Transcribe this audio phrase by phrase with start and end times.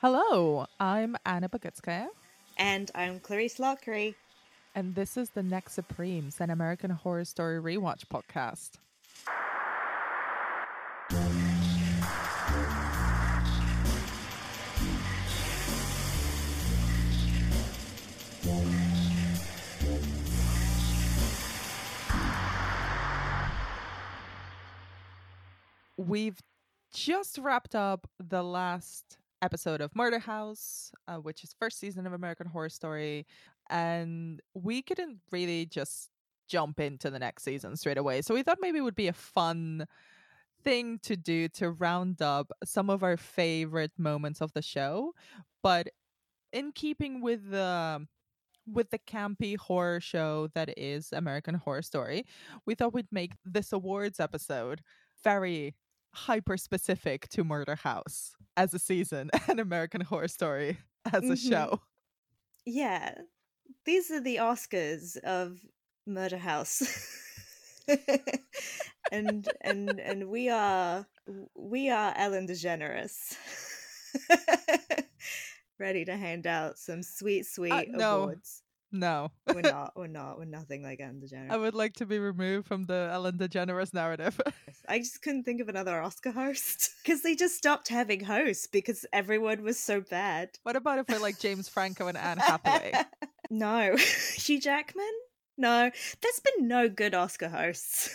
[0.00, 2.08] Hello, I'm Anna Bogutskaya,
[2.56, 4.14] And I'm Clarisse Loughrey.
[4.74, 8.78] and this is the Next Supremes, an American Horror Story rewatch podcast.
[25.96, 26.38] We've
[26.92, 32.12] just wrapped up the last episode of Murder House, uh, which is first season of
[32.12, 33.26] American Horror Story,
[33.68, 36.10] and we couldn't really just
[36.48, 38.22] jump into the next season straight away.
[38.22, 39.86] So we thought maybe it would be a fun
[40.62, 45.12] thing to do to round up some of our favorite moments of the show,
[45.62, 45.88] but
[46.52, 48.06] in keeping with the
[48.66, 52.24] with the campy horror show that is American Horror Story,
[52.66, 54.82] we thought we'd make this awards episode
[55.24, 55.74] very
[56.14, 60.78] hyper specific to Murder House as a season and American Horror Story
[61.12, 61.48] as a Mhm.
[61.50, 61.80] show.
[62.66, 63.14] Yeah,
[63.84, 65.60] these are the Oscars of
[66.06, 66.82] Murder House.
[69.12, 71.06] and and and we are
[71.54, 73.36] we are Ellen DeGeneres.
[75.78, 78.22] Ready to hand out some sweet, sweet no.
[78.24, 78.62] awards.
[78.92, 81.50] No, We're not, we're not, we're nothing like Ellen DeGeneres.
[81.50, 84.40] I would like to be removed from the Ellen DeGeneres narrative.
[84.88, 89.06] I just couldn't think of another Oscar host because they just stopped having hosts because
[89.12, 90.50] everyone was so bad.
[90.64, 92.92] what about if we're like James Franco and Anne Hathaway?
[93.50, 93.96] no,
[94.34, 95.12] Hugh Jackman.
[95.56, 98.10] No, there's been no good Oscar hosts.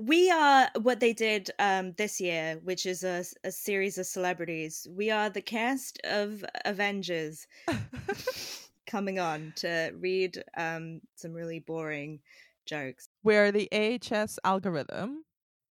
[0.00, 4.86] we are what they did um, this year, which is a, a series of celebrities.
[4.90, 7.46] We are the cast of Avengers
[8.86, 12.20] coming on to read um, some really boring
[12.66, 13.08] jokes.
[13.22, 15.24] we're the AHS algorithm.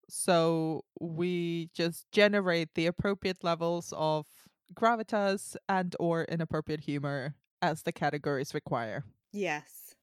[0.10, 4.28] So we just generate the appropriate levels of
[4.74, 9.06] gravitas and or inappropriate humor as the categories require.
[9.32, 9.96] Yes.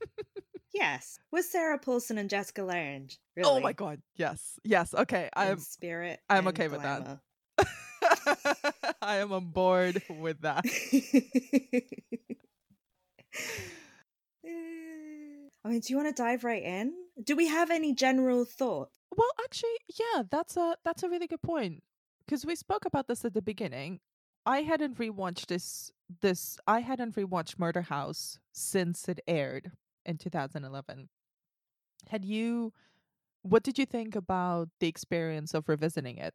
[0.74, 1.18] yes.
[1.30, 3.10] With Sarah Paulson and Jessica Lange.
[3.36, 3.48] Really.
[3.48, 4.00] Oh my god.
[4.16, 4.58] Yes.
[4.64, 4.94] Yes.
[4.94, 5.28] Okay.
[5.36, 6.20] I'm spirit.
[6.28, 7.20] I'm okay with that.
[9.02, 10.64] I am on board with that.
[15.64, 16.92] I mean, do you want to dive right in?
[17.22, 18.98] Do we have any general thoughts?
[19.16, 21.82] Well, actually, yeah, that's a that's a really good point
[22.24, 24.00] because we spoke about this at the beginning.
[24.44, 29.72] I hadn't rewatched this this I hadn't rewatched Murder House since it aired
[30.04, 31.08] in 2011.
[32.08, 32.72] Had you
[33.42, 36.34] what did you think about the experience of revisiting it?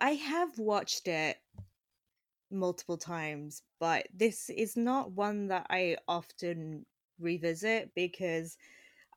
[0.00, 1.36] I have watched it
[2.50, 6.86] multiple times, but this is not one that I often
[7.18, 8.56] revisit because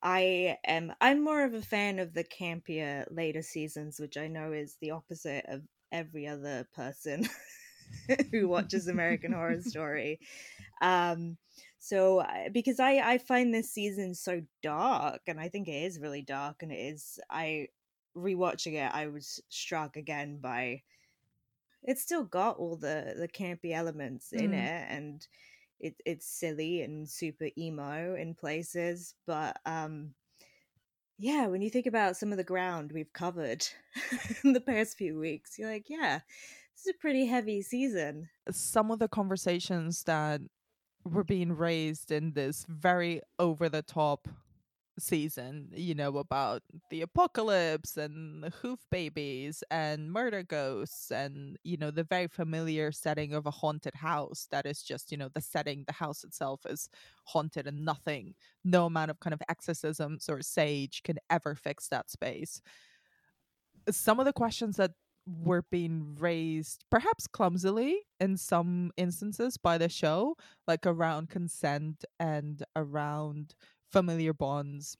[0.03, 4.53] I am I'm more of a fan of the campier later seasons, which I know
[4.53, 7.27] is the opposite of every other person
[8.31, 10.19] who watches American Horror Story.
[10.81, 11.37] Um
[11.79, 16.21] so because I I find this season so dark and I think it is really
[16.21, 17.67] dark and it is I
[18.15, 20.83] rewatching it I was struck again by
[21.83, 24.53] it's still got all the the campy elements in Mm.
[24.53, 25.27] it and
[25.79, 30.13] it, it's silly and super emo in places but um
[31.17, 33.65] yeah when you think about some of the ground we've covered
[34.43, 36.19] in the past few weeks you're like yeah
[36.75, 40.41] this is a pretty heavy season Some of the conversations that
[41.05, 44.27] were being raised in this very over the top
[44.99, 51.77] season, you know, about the apocalypse and the hoof babies and murder ghosts and, you
[51.77, 55.41] know, the very familiar setting of a haunted house that is just, you know, the
[55.41, 56.89] setting, the house itself is
[57.25, 62.09] haunted and nothing, no amount of kind of exorcisms or sage can ever fix that
[62.09, 62.61] space.
[63.89, 64.91] Some of the questions that
[65.25, 70.35] were being raised perhaps clumsily in some instances by the show
[70.67, 73.53] like around consent and around
[73.91, 74.97] familiar bonds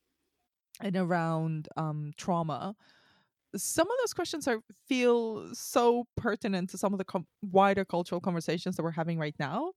[0.82, 2.76] and around um trauma.
[3.56, 8.22] Some of those questions are feel so pertinent to some of the com- wider cultural
[8.22, 9.72] conversations that we're having right now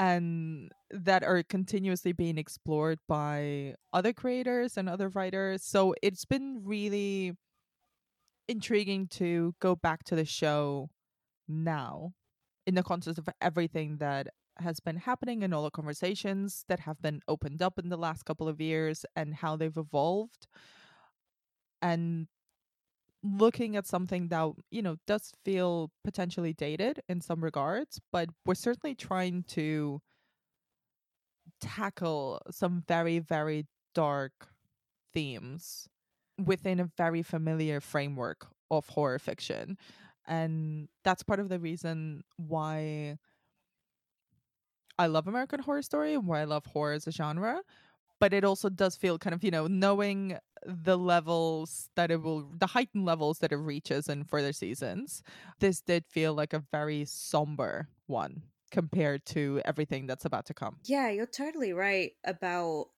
[0.00, 5.62] and that are continuously being explored by other creators and other writers.
[5.62, 7.34] So it's been really
[8.48, 10.88] intriguing to go back to the show
[11.46, 12.12] now
[12.66, 14.28] in the context of everything that
[14.60, 18.24] has been happening and all the conversations that have been opened up in the last
[18.24, 20.46] couple of years and how they've evolved.
[21.82, 22.28] And
[23.22, 28.54] looking at something that you know does feel potentially dated in some regards but we're
[28.54, 30.00] certainly trying to
[31.60, 34.32] tackle some very very dark
[35.12, 35.88] themes
[36.44, 39.76] within a very familiar framework of horror fiction.
[40.26, 43.18] And that's part of the reason why
[45.00, 47.62] I love American Horror Story and why I love horror as a genre.
[48.18, 50.36] But it also does feel kind of, you know, knowing
[50.66, 55.22] the levels that it will, the heightened levels that it reaches in further seasons,
[55.58, 60.76] this did feel like a very somber one compared to everything that's about to come.
[60.84, 62.88] Yeah, you're totally right about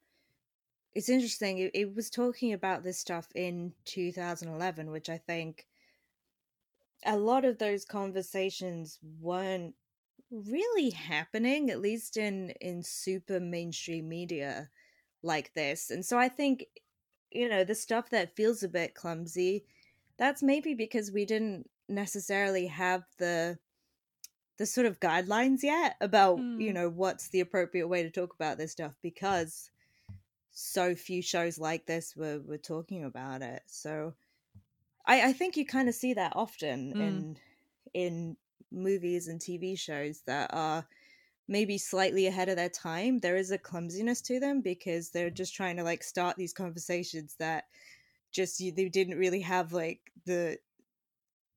[0.94, 1.58] it's interesting.
[1.58, 5.66] It, it, was talking about this stuff in 2011, which I think
[7.06, 9.76] a lot of those conversations weren't
[10.32, 14.70] really happening, at least in in super mainstream media
[15.22, 15.90] like this.
[15.90, 16.66] And so I think,
[17.30, 19.64] you know, the stuff that feels a bit clumsy,
[20.18, 23.58] that's maybe because we didn't necessarily have the
[24.58, 26.60] the sort of guidelines yet about mm.
[26.60, 26.74] you hmm.
[26.74, 29.70] know what's the appropriate way to talk about this stuff because
[30.52, 33.62] so few shows like this were were talking about it.
[33.66, 34.14] So
[35.06, 37.00] I I think you kind of see that often mm.
[37.00, 37.36] in
[37.94, 38.36] in
[38.70, 40.86] movies and TV shows that are
[41.48, 43.18] maybe slightly ahead of their time.
[43.18, 47.34] There is a clumsiness to them because they're just trying to like start these conversations
[47.38, 47.64] that
[48.32, 50.58] just you, they didn't really have like the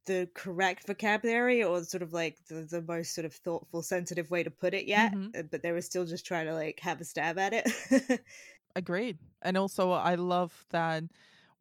[0.06, 4.44] the correct vocabulary or sort of like the, the most sort of thoughtful sensitive way
[4.44, 5.40] to put it yet mm-hmm.
[5.40, 8.22] Uh, but they were still just trying to like have a stab at it
[8.76, 11.04] agreed and also i love that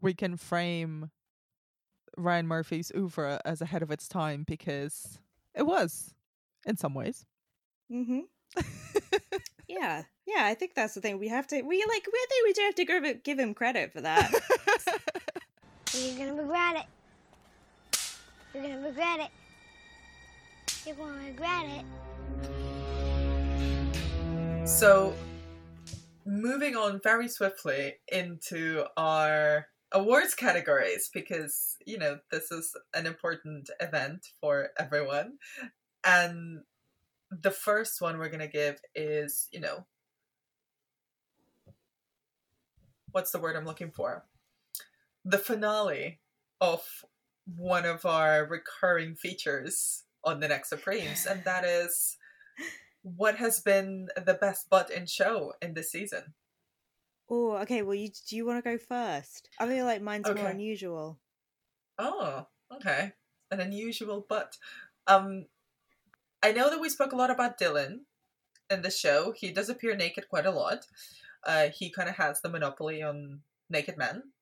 [0.02, 1.10] we can frame
[2.18, 5.18] ryan murphy's oeuvre as ahead of its time because
[5.54, 6.14] it was
[6.66, 7.24] in some ways
[7.90, 8.20] mm-hmm
[9.68, 12.52] yeah yeah i think that's the thing we have to we like we think we
[12.52, 14.32] do have to give, give him credit for that
[15.94, 16.86] you're gonna regret it
[18.54, 19.30] you're gonna regret it.
[20.86, 21.66] You're gonna regret
[24.62, 24.68] it.
[24.68, 25.12] So,
[26.24, 33.70] moving on very swiftly into our awards categories because, you know, this is an important
[33.80, 35.38] event for everyone.
[36.04, 36.62] And
[37.30, 39.86] the first one we're going to give is, you know,
[43.12, 44.24] what's the word I'm looking for?
[45.24, 46.18] The finale
[46.60, 46.82] of
[47.56, 52.16] one of our recurring features on the next Supremes, and that is
[53.02, 56.34] what has been the best butt in show in this season.
[57.34, 57.82] Oh, okay.
[57.82, 59.48] Well, you do you want to go first?
[59.58, 60.40] I feel like mine's okay.
[60.40, 61.18] more unusual.
[61.98, 63.12] Oh, okay.
[63.50, 64.56] An unusual but
[65.06, 65.46] Um,
[66.42, 68.00] I know that we spoke a lot about Dylan
[68.70, 69.32] in the show.
[69.32, 70.86] He does appear naked quite a lot.
[71.46, 74.32] Uh, he kind of has the monopoly on naked men.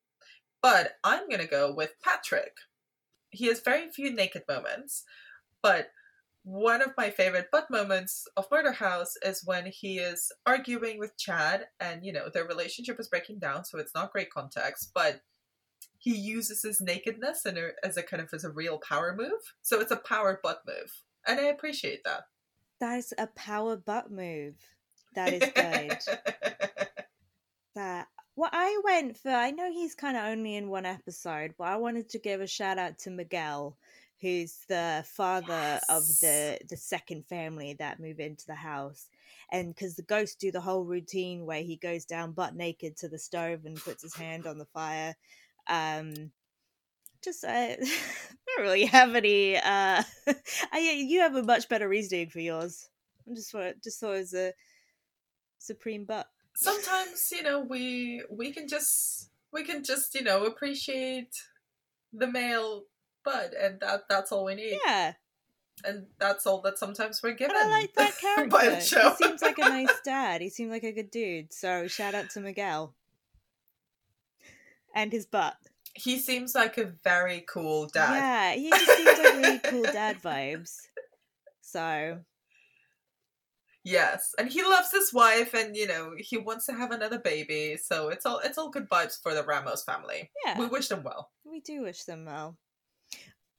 [0.61, 2.55] But I'm gonna go with Patrick
[3.33, 5.03] he has very few naked moments,
[5.61, 5.87] but
[6.43, 11.17] one of my favorite butt moments of Murder House is when he is arguing with
[11.17, 15.21] Chad, and you know their relationship is breaking down, so it's not great context, but
[15.97, 19.39] he uses his nakedness and as a kind of as a real power move.
[19.61, 22.23] So it's a power butt move, and I appreciate that.
[22.79, 24.55] That is a power butt move.
[25.15, 25.97] That is good.
[27.75, 29.29] that well, I went for.
[29.29, 32.47] I know he's kind of only in one episode, but I wanted to give a
[32.47, 33.77] shout out to Miguel,
[34.23, 35.85] who's the father yes.
[35.89, 39.09] of the the second family that move into the house,
[39.51, 43.09] and because the ghosts do the whole routine where he goes down butt naked to
[43.09, 45.15] the stove and puts his hand on the fire.
[45.67, 46.31] Um,
[47.21, 47.75] just uh, I
[48.55, 49.57] don't really have any.
[49.57, 50.03] Uh,
[50.71, 52.89] I, you have a much better reasoning for yours.
[53.29, 54.53] I just thought just thought it was a
[55.59, 61.33] supreme butt sometimes you know we we can just we can just you know appreciate
[62.11, 62.83] the male
[63.23, 65.13] bud and that that's all we need yeah
[65.85, 67.55] and that's all that sometimes we're given.
[67.55, 68.75] But I like that character.
[68.75, 70.41] he seems like a nice dad.
[70.41, 71.51] He seemed like a good dude.
[71.53, 72.93] So shout out to Miguel
[74.95, 75.55] and his butt.
[75.95, 78.13] He seems like a very cool dad.
[78.13, 80.77] Yeah, he just seems like really cool dad vibes.
[81.61, 82.19] So
[83.85, 87.77] Yes, and he loves his wife, and you know he wants to have another baby.
[87.77, 90.31] So it's all it's all good vibes for the Ramos family.
[90.45, 91.31] Yeah, we wish them well.
[91.43, 92.57] We do wish them well.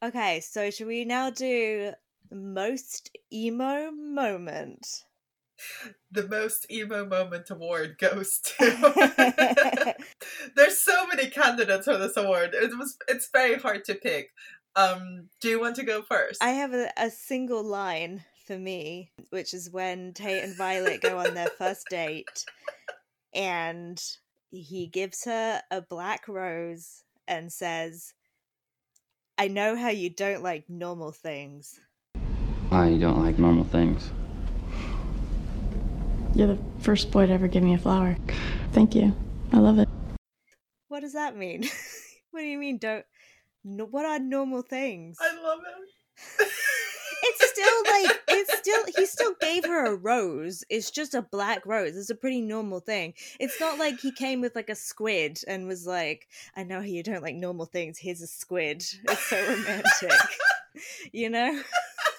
[0.04, 1.92] Okay, so should we now do
[2.28, 4.87] the most emo moment?
[6.12, 9.94] The most emo moment award goes to.
[10.54, 12.54] There's so many candidates for this award.
[12.54, 14.30] It was it's very hard to pick.
[14.76, 16.40] Um, do you want to go first?
[16.40, 21.18] I have a, a single line for me, which is when Tate and Violet go
[21.18, 22.44] on their first date
[23.34, 24.00] and
[24.52, 28.14] he gives her a black rose and says,
[29.37, 31.81] I know how you don't like normal things.
[32.71, 34.11] I don't like normal things.
[36.35, 38.17] You're the first boy to ever give me a flower.
[38.73, 39.14] Thank you.
[39.53, 39.88] I love it.
[40.88, 41.64] What does that mean?
[42.31, 43.05] what do you mean, don't.
[43.64, 45.19] No, what are normal things?
[45.21, 45.85] I love it
[46.38, 46.53] it's
[47.46, 50.64] still like it's still he still gave her a rose.
[50.68, 51.96] It's just a black rose.
[51.96, 53.14] It's a pretty normal thing.
[53.40, 57.02] It's not like he came with like a squid and was like, "I know you
[57.02, 57.98] don't like normal things.
[57.98, 60.20] Here's a squid." It's so romantic,
[61.12, 61.62] you know.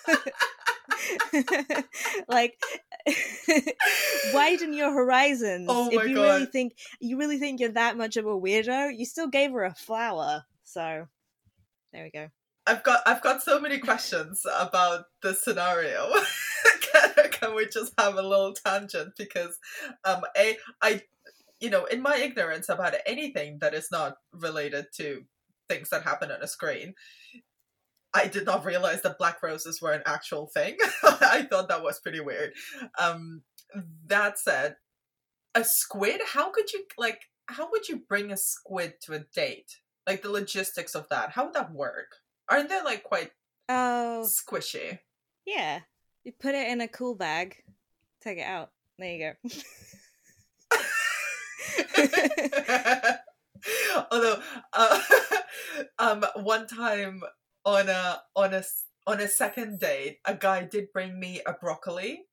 [2.28, 2.60] like
[4.34, 5.68] widen your horizons.
[5.70, 6.52] Oh if you really God.
[6.52, 9.74] think you really think you're that much of a weirdo, you still gave her a
[9.74, 10.44] flower.
[10.64, 11.08] So
[11.94, 12.28] there we go.
[12.68, 16.12] I've got I've got so many questions about the scenario.
[16.92, 19.58] can, can we just have a little tangent because
[20.04, 21.02] um a I
[21.60, 25.24] you know in my ignorance about anything that is not related to
[25.70, 26.94] things that happen on a screen
[28.14, 30.78] I did not realize that black roses were an actual thing.
[31.04, 32.54] I thought that was pretty weird.
[32.98, 33.44] Um
[34.08, 34.78] that said
[35.54, 39.78] a squid how could you like how would you bring a squid to a date?
[40.08, 41.32] Like the logistics of that.
[41.32, 42.08] How would that work?
[42.50, 43.32] Aren't they like quite
[43.70, 45.00] Oh squishy?
[45.46, 45.80] yeah,
[46.24, 47.62] you put it in a cool bag,
[48.22, 48.72] take it out.
[48.98, 49.50] There you go.
[54.12, 54.40] Although,
[54.74, 55.00] uh,
[56.00, 57.22] um, one time
[57.66, 58.64] on a on a
[59.08, 62.26] on a second date, a guy did bring me a broccoli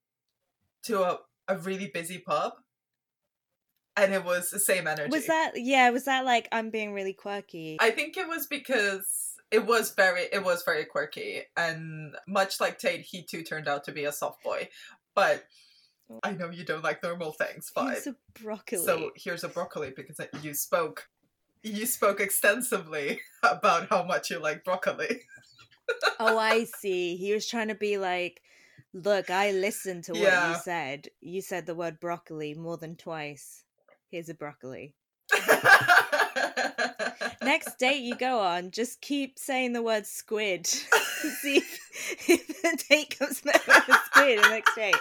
[0.84, 2.52] to a a really busy pub,
[3.96, 5.10] and it was the same energy.
[5.10, 5.88] was that yeah?
[5.90, 7.78] Was that like I'm being really quirky?
[7.80, 12.78] I think it was because it was very it was very quirky, and much like
[12.78, 14.68] Tate, he too turned out to be a soft boy.
[15.14, 15.44] But
[16.22, 17.92] I know you don't like normal things, fine.
[17.92, 18.84] Here's a broccoli.
[18.84, 21.08] So here's a broccoli because you spoke
[21.62, 25.20] you spoke extensively about how much you like broccoli.
[26.18, 27.16] oh, I see.
[27.16, 28.40] He was trying to be like,
[28.92, 30.50] look, I listened to what Yeah.
[30.50, 31.08] you said.
[31.20, 33.64] You said the word broccoli more than twice.
[34.10, 34.94] Here's a broccoli.
[37.42, 40.66] Next date you go on, just keep saying the word squid.
[40.66, 44.96] See if, if the date comes back with a squid the next date.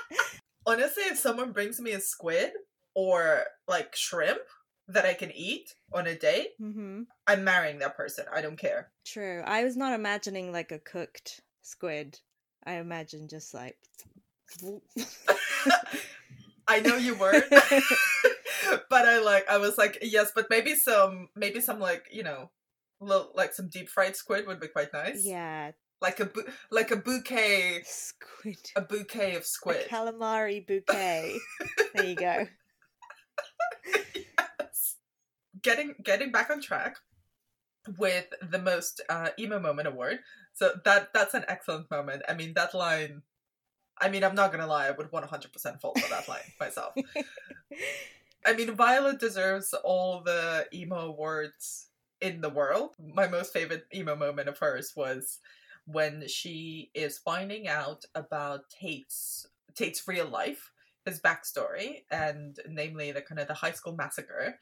[0.65, 2.51] Honestly, if someone brings me a squid
[2.95, 4.41] or like shrimp
[4.87, 8.25] that I can eat on a date, hmm I'm marrying that person.
[8.33, 8.89] I don't care.
[9.05, 9.41] True.
[9.45, 12.19] I was not imagining like a cooked squid.
[12.65, 13.77] I imagined just like.
[16.67, 17.45] I know you weren't.
[18.89, 22.49] but I like I was like, yes, but maybe some maybe some like, you know,
[22.99, 25.25] little, like some deep fried squid would be quite nice.
[25.25, 28.57] yeah, Like a bu- like a bouquet squid.
[28.75, 29.87] a bouquet of A squid.
[29.89, 31.37] calamari bouquet.
[31.95, 32.47] there you go.
[34.15, 34.95] Yes.
[35.61, 36.95] Getting getting back on track
[37.97, 40.19] with the most uh, emo moment award.
[40.53, 42.23] So that that's an excellent moment.
[42.29, 43.21] I mean that line.
[43.99, 44.87] I mean I'm not gonna lie.
[44.87, 46.93] I would 100% fall for that line myself.
[48.45, 51.87] I mean Violet deserves all the emo awards
[52.21, 52.95] in the world.
[53.13, 55.39] My most favorite emo moment of hers was
[55.85, 59.45] when she is finding out about Tate's
[59.75, 60.71] Tate's real life,
[61.05, 64.57] his backstory, and namely the kind of the high school massacre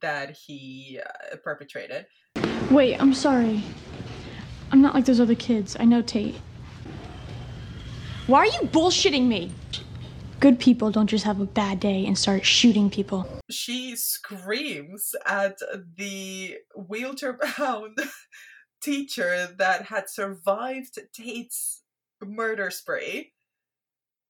[0.00, 2.06] that he uh, perpetrated.
[2.70, 3.62] Wait, I'm sorry.
[4.72, 5.76] I'm not like those other kids.
[5.78, 6.36] I know Tate.
[8.26, 9.52] Why are you bullshitting me?
[10.40, 13.26] Good people don't just have a bad day and start shooting people.
[13.50, 15.58] She screams at
[15.96, 17.98] the wheelchair bound
[18.82, 21.82] teacher that had survived Tate's
[22.22, 23.32] murder spree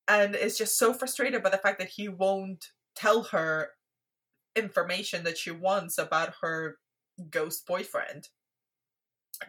[0.08, 3.70] and is just so frustrated by the fact that he won't tell her
[4.56, 6.76] information that she wants about her
[7.30, 8.28] ghost boyfriend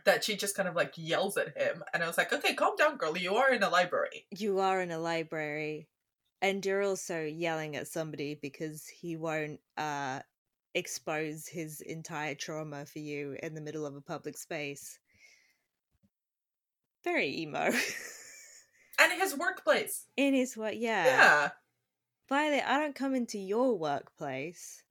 [0.06, 1.84] that she just kind of like yells at him.
[1.94, 3.18] And i was like okay calm down girl.
[3.18, 4.26] You are in a library.
[4.32, 5.88] You are in a library,
[6.42, 10.20] and you're also yelling at somebody because he won't uh,
[10.74, 15.00] expose his entire trauma for you in the middle of a public space.
[17.04, 17.72] Very emo.
[19.00, 20.78] and his workplace in his what?
[20.78, 21.06] Yeah.
[21.06, 21.50] yeah
[22.28, 24.84] Violet, I don't come into your workplace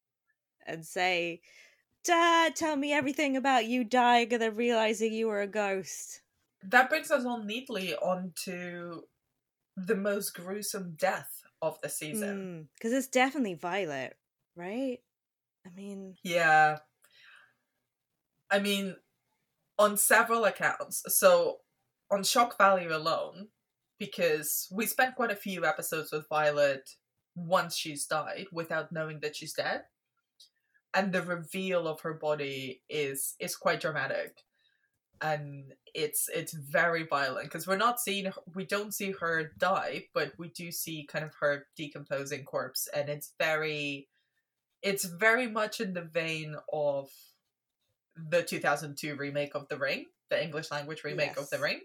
[0.67, 1.41] and say,
[2.05, 6.23] Dad, tell me everything about you dying and then realizing you were a ghost.
[6.63, 9.03] that brings us on neatly onto
[9.77, 12.37] the most gruesome death of the season.
[12.37, 14.17] Hmm, because it's definitely Violet,
[14.57, 14.99] right?
[15.67, 16.79] I mean, Yeah.
[18.51, 18.97] I mean,
[19.79, 21.03] on several accounts.
[21.09, 21.59] So,
[22.11, 23.49] on shock value alone,
[23.99, 26.91] because we spent quite a few episodes with Violet
[27.35, 29.85] once she's died without knowing that she's dead.
[30.93, 34.45] And the reveal of her body is is quite dramatic.
[35.21, 40.33] And it's it's very violent because we're not seeing we don't see her die, but
[40.39, 44.09] we do see kind of her decomposing corpse and it's very
[44.83, 47.11] it's very much in the vein of
[48.17, 51.81] the 2002 remake of The Ring, the English language remake of The Ring.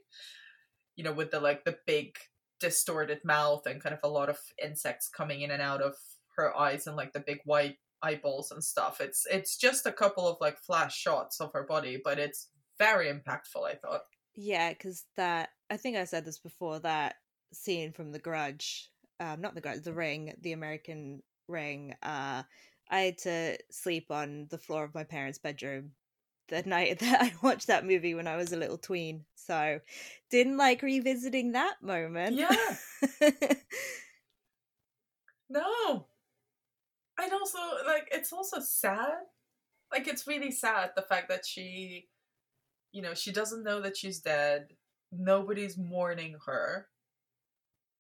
[0.96, 2.18] you know, with the like the big
[2.60, 5.96] distorted mouth and kind of a lot of insects coming in and out of
[6.36, 9.00] her eyes and like the big white eyeballs and stuff.
[9.02, 12.48] It's it's just a couple of like flash shots of her body, but it's
[12.80, 14.04] very impactful, I thought.
[14.36, 16.80] Yeah, because that I think I said this before.
[16.80, 17.16] That
[17.54, 21.96] scene from The Grudge, um, not The Grudge, The Ring, the American Ring.
[22.02, 22.44] Uh,
[22.90, 25.92] I had to sleep on the floor of my parents' bedroom
[26.48, 29.26] the night that I watched that movie when I was a little tween.
[29.36, 29.80] So
[30.30, 32.36] didn't like revisiting that moment.
[32.38, 32.76] Yeah.
[35.50, 36.08] no.
[37.22, 39.12] And also like it's also sad.
[39.92, 42.08] Like it's really sad the fact that she
[42.92, 44.74] you know, she doesn't know that she's dead.
[45.12, 46.88] Nobody's mourning her.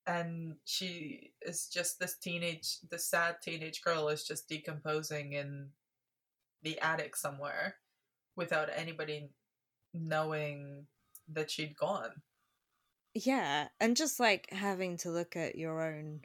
[0.08, 5.69] And she is just this teenage this sad teenage girl is just decomposing in
[6.63, 7.75] the attic somewhere
[8.36, 9.29] without anybody
[9.93, 10.88] knowing
[11.31, 12.22] that she'd gone.
[13.13, 16.22] Yeah, and just like having to look at your own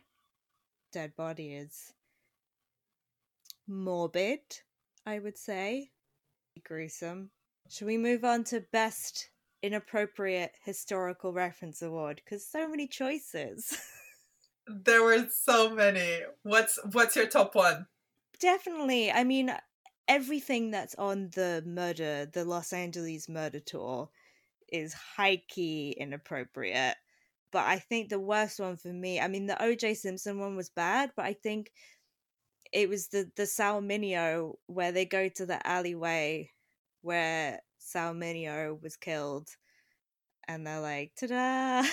[0.92, 1.92] dead body is
[3.66, 4.40] morbid,
[5.04, 5.90] I would say.
[6.64, 7.30] Gruesome.
[7.68, 9.30] Should we move on to best
[9.62, 12.21] inappropriate historical reference award?
[12.25, 13.76] Because so many choices.
[14.66, 16.21] there were so many.
[16.42, 17.87] What's what's your top one?
[18.40, 19.11] Definitely.
[19.11, 19.54] I mean,
[20.09, 24.11] everything that's on the murder, the Los Angeles murder tour,
[24.71, 26.97] is high key inappropriate.
[27.52, 30.71] But I think the worst one for me, I mean, the OJ Simpson one was
[30.71, 31.71] bad, but I think
[32.73, 36.50] it was the the Sal Mineo where they go to the alleyway
[37.05, 39.49] where Sal Mineo was killed,
[40.49, 41.89] and they're like, "Ta-da!"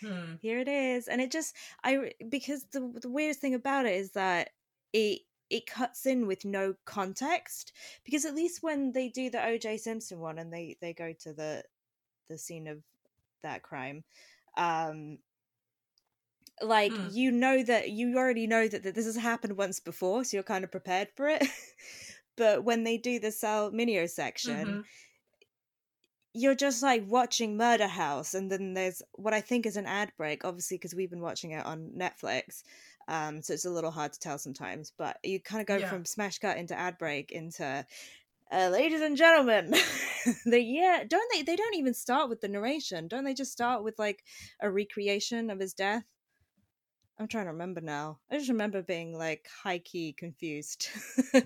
[0.00, 0.34] Hmm.
[0.38, 4.12] Here it is, and it just I because the the weirdest thing about it is
[4.12, 4.50] that
[4.92, 7.72] it it cuts in with no context
[8.04, 11.32] because at least when they do the OJ Simpson one and they they go to
[11.32, 11.64] the
[12.28, 12.82] the scene of
[13.42, 14.04] that crime
[14.56, 15.18] um
[16.62, 17.08] like Mm.
[17.14, 20.44] you know that you already know that, that this has happened once before so you're
[20.44, 21.42] kind of prepared for it
[22.36, 24.84] but when they do the Sal Mineo section Mhm.
[26.34, 30.12] you're just like watching Murder House, and then there's what I think is an ad
[30.16, 32.62] break, obviously because we've been watching it on Netflix,
[33.08, 34.92] um, so it's a little hard to tell sometimes.
[34.96, 35.88] But you kind of go Yeah.
[35.90, 37.86] from smash cut into ad break into,
[38.50, 39.72] uh, ladies and gentlemen,
[40.46, 41.42] the yeah, don't they?
[41.42, 43.34] They don't even start with the narration, don't they?
[43.34, 44.24] Just start with like
[44.60, 46.04] a recreation of his death.
[47.18, 48.20] I'm trying to remember now.
[48.30, 50.88] I just remember being like high key confused.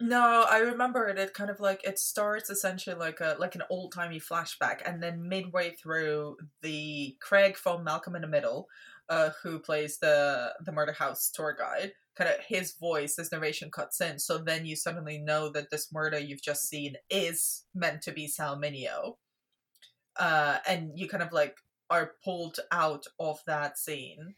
[0.00, 1.18] No, I remember it.
[1.18, 5.02] It kind of like it starts essentially like a like an old timey flashback, and
[5.02, 8.68] then midway through, the Craig from Malcolm in the Middle,
[9.08, 13.70] uh, who plays the the murder house tour guide, kind of his voice, his narration
[13.72, 14.20] cuts in.
[14.20, 18.28] So then you suddenly know that this murder you've just seen is meant to be
[18.28, 19.16] Sal Mineo,
[20.16, 21.56] uh, and you kind of like
[21.90, 24.34] are pulled out of that scene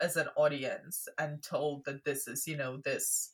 [0.00, 3.30] as an audience and told that this is you know this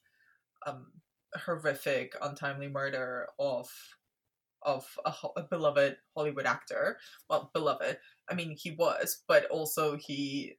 [0.66, 0.86] um
[1.34, 3.70] horrific untimely murder of
[4.62, 6.98] of a, a beloved hollywood actor.
[7.28, 10.56] Well beloved i mean he was but also he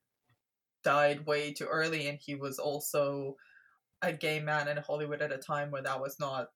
[0.84, 3.38] died way too early and he was also
[4.02, 6.48] a gay man in hollywood at a time where that was not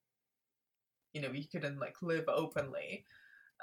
[1.13, 3.05] you know he couldn't like live openly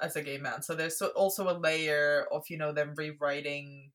[0.01, 0.61] as a gay man.
[0.61, 3.91] So there's also a layer of you know them rewriting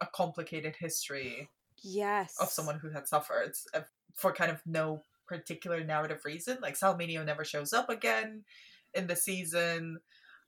[0.00, 1.48] a complicated history
[1.82, 3.80] yes, of someone who had suffered uh,
[4.14, 6.58] for kind of no particular narrative reason.
[6.60, 8.44] Like Sal Mineo never shows up again
[8.94, 9.98] in the season.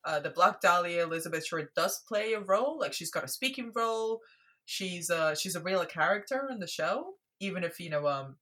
[0.05, 2.79] Uh, the Black Dahlia Elizabeth Short does play a role.
[2.79, 4.21] Like she's got a speaking role.
[4.65, 8.37] She's uh she's a real character in the show, even if you know um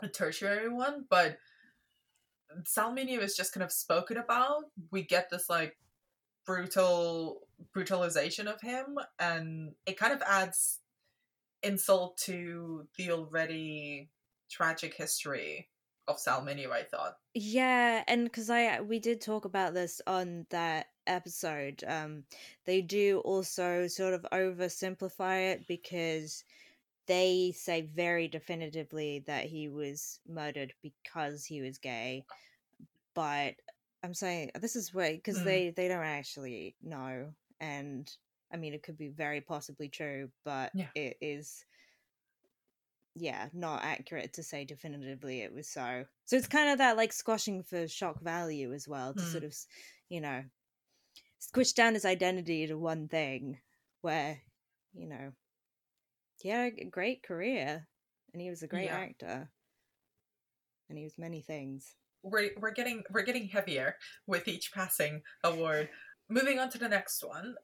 [0.00, 1.04] a tertiary one.
[1.08, 1.38] But
[2.64, 4.64] Sal Mineo is just kind of spoken about.
[4.90, 5.76] We get this like
[6.44, 10.80] brutal brutalization of him, and it kind of adds
[11.62, 14.08] insult to the already
[14.52, 15.70] tragic history
[16.08, 17.18] of Sal Mineo, I thought.
[17.34, 22.26] Yeah, and because I we did talk about this on that episode, um,
[22.66, 26.44] they do also sort of oversimplify it because
[27.06, 32.26] they say very definitively that he was murdered because he was gay,
[33.14, 33.56] but
[34.02, 35.44] I'm saying this is where because Mm.
[35.44, 38.14] they they don't actually know, and
[38.52, 40.90] I mean it could be very possibly true, but Yeah.
[40.94, 41.66] it is
[43.14, 46.06] yeah, not accurate to say definitively it was so.
[46.24, 49.30] So it's kind of that like squashing for shock value as well to Hmm.
[49.30, 49.54] sort of,
[50.08, 50.44] you know,
[51.38, 53.60] squish down his identity to one thing
[54.00, 54.40] where,
[54.94, 55.32] you know,
[56.36, 57.88] he had a great career
[58.32, 58.98] and he was a great Yeah.
[58.98, 59.50] actor
[60.88, 61.96] and he was many things.
[62.22, 63.96] We're we're getting we're getting heavier
[64.26, 65.90] with each passing award.
[66.28, 67.56] Moving on to the next one.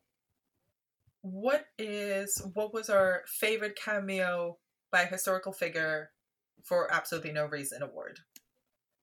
[1.22, 4.58] what is what was our favorite cameo
[4.90, 6.10] by a historical figure
[6.62, 8.20] for absolutely no reason award?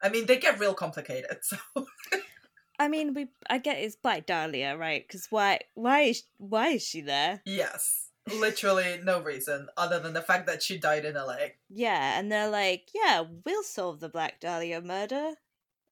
[0.01, 1.37] I mean, they get real complicated.
[1.43, 1.57] So
[2.77, 5.05] I mean, we I get it's Black Dahlia, right?
[5.07, 7.41] Because why why is why is she there?
[7.45, 11.37] yes, literally no reason other than the fact that she died in LA.
[11.69, 15.33] Yeah, and they're like, yeah, we'll solve the Black Dahlia murder.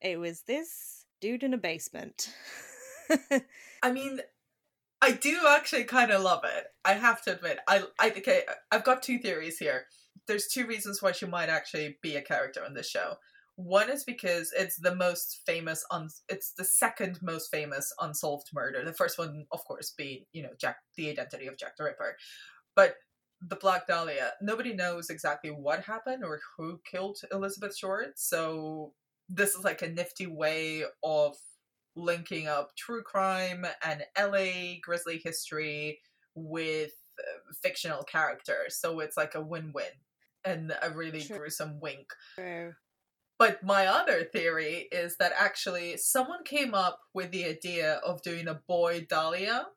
[0.01, 2.33] It was this dude in a basement.
[3.83, 4.19] I mean,
[5.03, 6.63] I do actually kind of love it.
[6.85, 7.59] I have to admit.
[7.67, 8.43] I I okay.
[8.71, 9.87] I've got two theories here.
[10.27, 13.15] There's two reasons why she might actually be a character on this show.
[13.55, 18.85] One is because it's the most famous un- it's the second most famous unsolved murder.
[18.85, 22.15] The first one, of course, being, you know, Jack the identity of Jack the Ripper.
[22.73, 22.95] But
[23.41, 28.17] the Black Dahlia, nobody knows exactly what happened or who killed Elizabeth Short.
[28.17, 28.93] So
[29.27, 31.35] this is like a nifty way of
[31.95, 35.99] linking up true crime and LA grisly history
[36.35, 38.77] with uh, fictional characters.
[38.77, 39.85] So it's like a win-win
[40.43, 41.37] and a really True.
[41.37, 42.07] gruesome wink.
[42.35, 42.73] True.
[43.39, 48.47] But my other theory is that actually someone came up with the idea of doing
[48.47, 49.67] a boy Dahlia.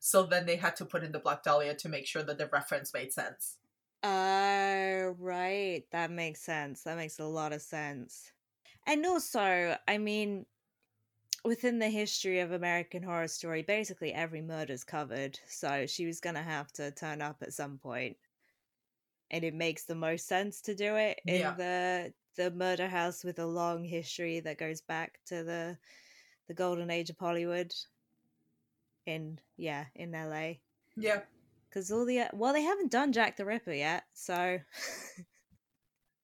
[0.00, 2.46] So then they had to put in the Black Dahlia to make sure that the
[2.52, 3.56] reference made sense.
[4.02, 5.82] Oh, right.
[5.92, 6.82] That makes sense.
[6.82, 8.32] That makes a lot of sense.
[8.86, 10.44] And also, I mean,
[11.44, 15.38] within the history of American Horror Story, basically every murder's covered.
[15.46, 18.16] So she was going to have to turn up at some point.
[19.30, 21.54] And it makes the most sense to do it in Yeah.
[21.54, 25.78] the the murder house with a long history that goes back to the
[26.48, 27.72] the golden age of Hollywood
[29.06, 30.54] in yeah, in LA
[30.96, 31.22] Yeah.
[31.68, 34.58] because all the well they haven't done jack the ripper yet so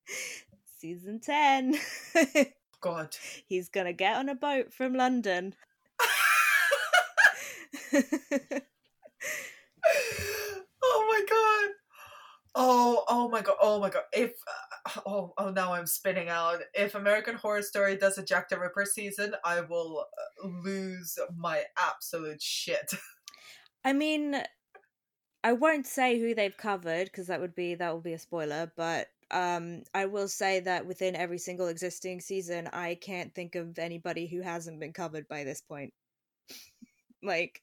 [0.79, 1.75] season 10
[2.81, 3.17] God.
[3.47, 5.55] he's gonna get on a boat from london
[7.93, 8.01] oh
[10.83, 11.71] my god.
[12.55, 13.57] Oh, oh my god.
[13.61, 14.03] Oh my god.
[14.13, 16.61] If uh, oh, oh now I'm spinning out.
[16.75, 20.07] If American Horror Story does a Jack the Ripper season, I will
[20.45, 22.93] uh, lose my absolute shit.
[23.85, 24.37] i mean
[25.43, 28.71] i won't say who they've covered because that would be that would be a spoiler
[28.77, 33.79] but um i will say that within every single existing season i can't think of
[33.79, 35.93] anybody who hasn't been covered by this point
[37.23, 37.63] like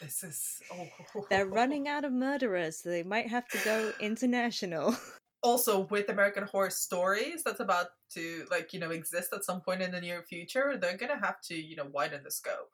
[0.00, 1.24] This is oh.
[1.30, 4.96] they're running out of murderers so they might have to go international
[5.42, 9.82] also with American Horror Stories that's about to like you know exist at some point
[9.82, 12.70] in the near future, they're gonna have to you know widen the scope.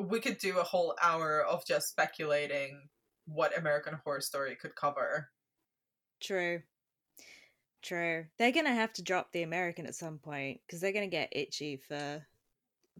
[0.00, 2.88] We could do a whole hour of just speculating
[3.26, 5.28] what American Horror Story could cover.
[6.22, 6.62] True.
[7.82, 8.26] True.
[8.38, 11.76] They're gonna have to drop the American at some point because they're gonna get itchy
[11.76, 12.24] for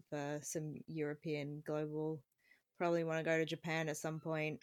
[0.09, 2.21] for some European global.
[2.77, 4.59] Probably want to go to Japan at some point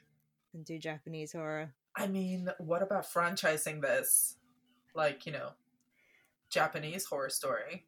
[0.53, 1.73] and do Japanese horror.
[1.97, 4.37] I mean, what about franchising this?
[4.95, 5.51] Like, you know,
[6.51, 7.87] Japanese horror story,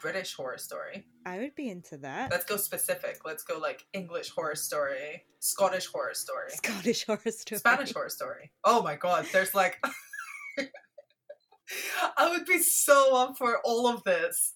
[0.00, 1.06] British horror story.
[1.24, 2.30] I would be into that.
[2.30, 3.20] Let's go specific.
[3.24, 7.58] Let's go like English horror story, Scottish horror story, Scottish horror story.
[7.58, 8.52] Spanish horror story.
[8.64, 9.78] Oh my god, there's like
[12.16, 14.54] I would be so up for all of this.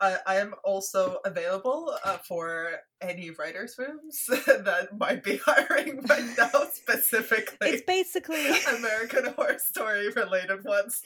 [0.00, 2.70] I, I am also available uh, for
[3.02, 10.08] any writers' rooms that might be hiring right now, specifically It's basically American Horror Story
[10.10, 11.02] related ones.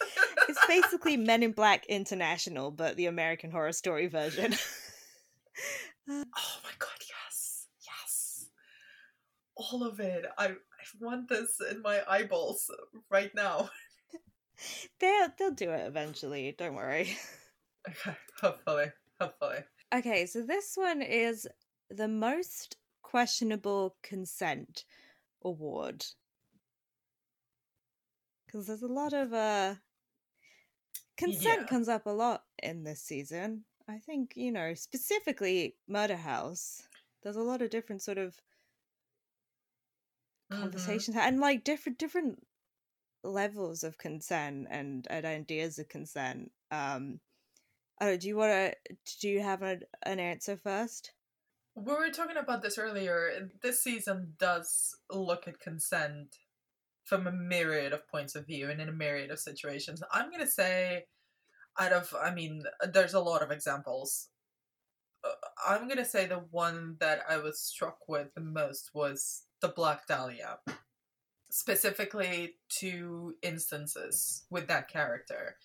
[0.48, 4.54] it's basically Men in Black International, but the American Horror Story version.
[6.08, 6.24] Oh
[6.62, 8.46] my god, yes, yes,
[9.56, 10.24] all of it.
[10.38, 10.54] I, I
[11.00, 12.70] want this in my eyeballs
[13.10, 13.70] right now.
[15.00, 16.54] they'll they'll do it eventually.
[16.56, 17.16] Don't worry.
[17.88, 19.64] Okay, hopefully, hopefully.
[19.92, 21.48] Okay, so this one is
[21.88, 24.84] the most questionable consent
[25.42, 26.06] award.
[28.46, 29.74] Because there's a lot of uh
[31.16, 31.68] consent Yeah.
[31.68, 33.64] comes up a lot in this season.
[33.88, 36.88] I think, you know, specifically Murder House.
[37.22, 38.40] There's a lot of different sort of
[40.50, 41.04] Mhm.
[41.04, 42.46] conversations and like different different
[43.24, 46.52] levels of consent and, and ideas of consent.
[46.70, 47.20] Um
[48.00, 48.96] Oh, do you want to?
[49.20, 51.12] Do you have an, an answer first?
[51.76, 53.50] We were talking about this earlier.
[53.62, 56.36] This season does look at consent
[57.04, 60.02] from a myriad of points of view and in a myriad of situations.
[60.12, 61.04] I'm to say,
[61.78, 64.28] out of, I mean, there's a lot of examples.
[65.24, 65.32] Uh,
[65.68, 70.06] I'm to say the one that I was struck with the most was the Black
[70.06, 70.58] Dahlia.
[71.50, 75.56] Specifically, two instances with that character.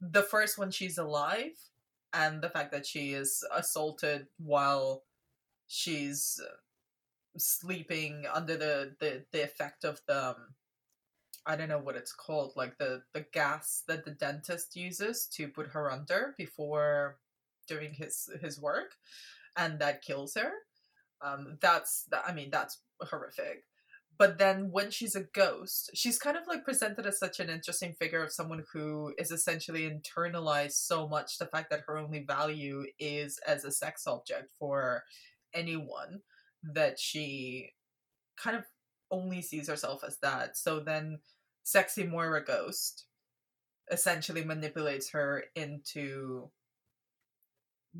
[0.00, 1.56] The first one, she's alive,
[2.12, 5.04] and the fact that she is assaulted while
[5.68, 6.56] she's uh,
[7.38, 10.54] sleeping under the the, the effect of the um,
[11.46, 15.48] I don't know what it's called, like the the gas that the dentist uses to
[15.48, 17.18] put her under before
[17.68, 18.96] doing his his work,
[19.56, 20.52] and that kills her.
[21.22, 22.24] Um, that's that.
[22.26, 23.64] I mean, that's horrific.
[24.18, 27.94] But then when she's a ghost, she's kind of like presented as such an interesting
[27.98, 32.84] figure of someone who is essentially internalized so much the fact that her only value
[32.98, 35.04] is as a sex object for
[35.52, 36.20] anyone
[36.62, 37.72] that she
[38.36, 38.64] kind of
[39.10, 40.56] only sees herself as that.
[40.56, 41.18] So then
[41.62, 43.04] sexy Moira Ghost
[43.90, 46.50] essentially manipulates her into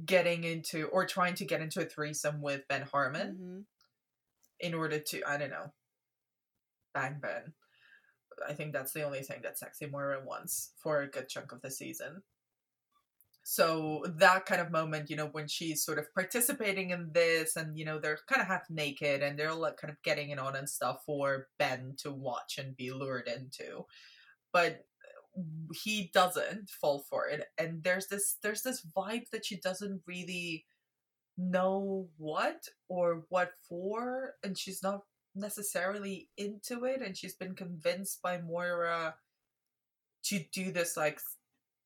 [0.04, 3.60] getting into or trying to get into a threesome with Ben Harmon Mm-hmm.
[4.60, 5.72] in order to I don't know
[6.96, 7.52] bang Ben.
[8.48, 11.60] I think that's the only thing that sexy Moira wants for a good chunk of
[11.60, 12.22] the season.
[13.42, 17.78] So that kind of moment, you know, when she's sort of participating in this and,
[17.78, 20.56] you know, they're kind of half naked and they're like kind of getting it on
[20.56, 23.84] and stuff for Ben to watch and be lured into.
[24.52, 24.84] But
[25.74, 27.44] he doesn't fall for it.
[27.56, 30.66] And there's this there's this vibe that she doesn't really
[31.38, 35.02] know what or what for and she's not
[35.36, 39.14] necessarily into it and she's been convinced by Moira
[40.24, 41.20] to do this like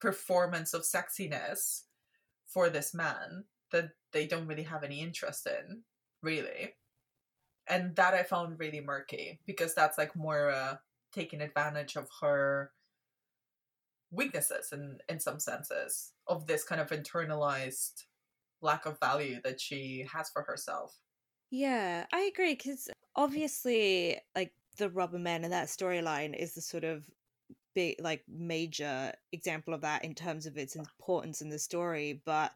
[0.00, 1.82] performance of sexiness
[2.46, 5.82] for this man that they don't really have any interest in,
[6.22, 6.74] really.
[7.68, 10.80] And that I found really murky because that's like Moira
[11.12, 12.72] taking advantage of her
[14.10, 18.04] weaknesses in, in some senses of this kind of internalized
[18.60, 20.96] lack of value that she has for herself.
[21.50, 22.88] Yeah, I agree because
[23.20, 27.04] obviously, like the Rubber Man and that storyline is the sort of
[27.74, 32.22] big, like major example of that in terms of its importance in the story.
[32.24, 32.52] But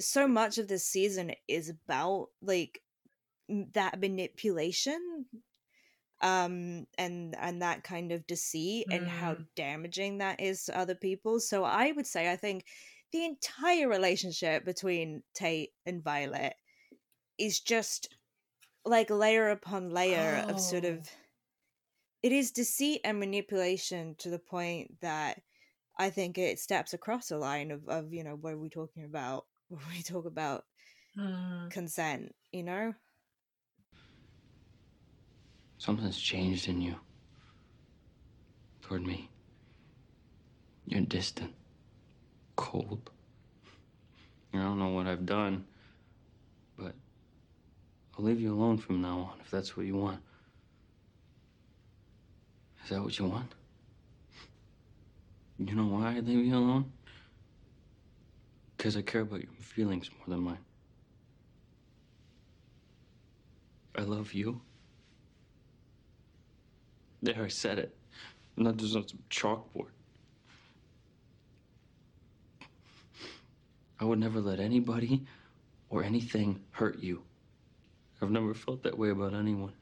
[0.00, 2.80] so much of this season is about like
[3.74, 5.26] that manipulation
[6.20, 9.46] um and and that kind of deceit and how Mm.
[9.56, 12.64] damaging that is to other people so i would say i think
[13.12, 16.54] the entire relationship between tate and violet
[17.38, 18.08] is just
[18.84, 20.84] like layer upon layer of sort Oh.
[20.84, 21.08] of
[22.22, 25.42] it is deceit and manipulation to the point that
[25.98, 29.04] I think it steps across a line of, of you know, what are we talking
[29.04, 30.64] about when we talk about
[31.14, 31.70] Hmm.
[31.70, 32.94] consent, you know?
[35.76, 36.98] Something's changed in you.
[38.82, 39.30] Toward me.
[40.86, 41.54] You're distant.
[42.56, 43.10] Cold.
[44.54, 45.66] I don't know what I've done,
[46.76, 46.94] but
[48.18, 50.20] I'll leave you alone from now on if that's what you want.
[52.84, 53.52] Is that what you want?
[55.58, 56.92] You know why I leave you alone?
[58.76, 60.58] Because I care about your feelings more than mine.
[63.96, 64.60] I love you.
[67.22, 67.94] There, I said it.
[68.56, 69.90] Not just on some chalkboard.
[74.00, 75.22] I would never let anybody
[75.88, 77.22] or anything hurt you.
[78.22, 79.74] I've never felt that way about anyone.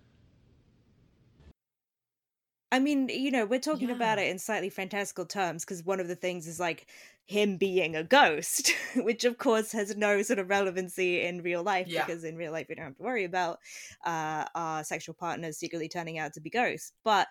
[2.73, 6.07] I mean, you know, we're talking about it in slightly fantastical terms because one of
[6.07, 6.87] the things is like
[7.27, 11.89] him being a ghost, which of course has no sort of relevancy in real life
[11.89, 12.07] Yeah.
[12.07, 13.59] because in real life we don't have to worry about
[14.05, 16.93] uh, our sexual partners secretly turning out to be ghosts.
[17.03, 17.27] But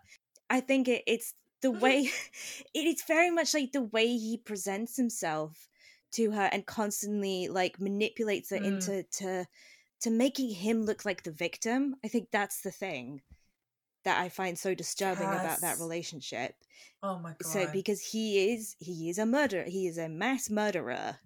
[0.50, 2.10] I think it, it's the way
[2.74, 5.70] it is very much like the way he presents himself
[6.12, 8.66] to her and constantly like manipulates her Mm.
[8.66, 9.46] into to
[10.02, 11.96] to making him look like the victim.
[12.04, 13.22] I think that's the thing
[14.06, 16.56] that I find so disturbing about that relationship.
[17.04, 17.42] Oh my god.
[17.42, 21.20] So because he is he is a murderer, he is a mass murderer,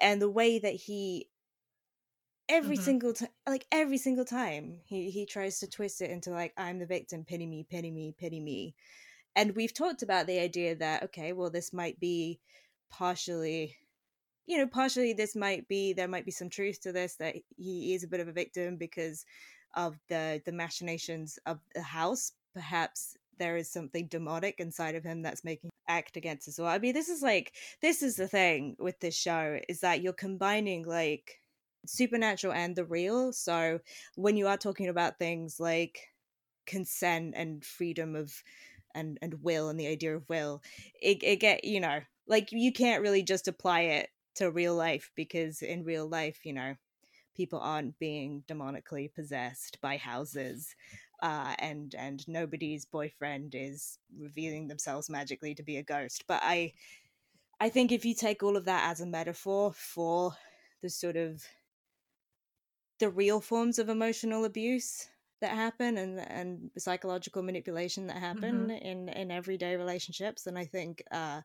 [0.00, 1.28] and the way that he
[2.48, 2.84] every Mhm.
[2.84, 6.78] single time like every single time he he tries to twist it into like I'm
[6.78, 8.74] the victim, pity me, pity me, pity me.
[9.36, 12.40] And we've talked about the idea that okay, well this might be
[12.90, 13.76] partially
[14.50, 17.94] you know, partially this might be there might be some truth to this that he
[17.94, 19.24] is a bit of a victim because
[19.74, 22.32] of the the machinations of the house.
[22.52, 26.58] Perhaps there is something demonic inside of him that's making act against us.
[26.58, 30.02] Well, I mean, this is like this is the thing with this show is that
[30.02, 31.40] you're combining like
[31.86, 33.32] supernatural and the real.
[33.32, 33.78] So
[34.16, 36.08] when you are talking about things like
[36.66, 38.32] consent and freedom of
[38.96, 40.60] and and will and the idea of will,
[41.00, 45.10] it, it get you know like you can't really just apply it to real life
[45.14, 46.76] because in real life, you know,
[47.34, 50.74] people aren't being demonically possessed by houses
[51.22, 56.26] uh, and and nobody's boyfriend is revealing themselves magically to be a ghost.
[56.28, 56.74] But I
[57.60, 60.32] I think if you take all of that as a metaphor for
[60.82, 61.44] the sort of
[62.98, 65.08] the real forms of emotional abuse
[65.40, 68.70] that happen and and psychological manipulation that happen Mhm.
[68.70, 71.40] in in everyday relationships and i think uh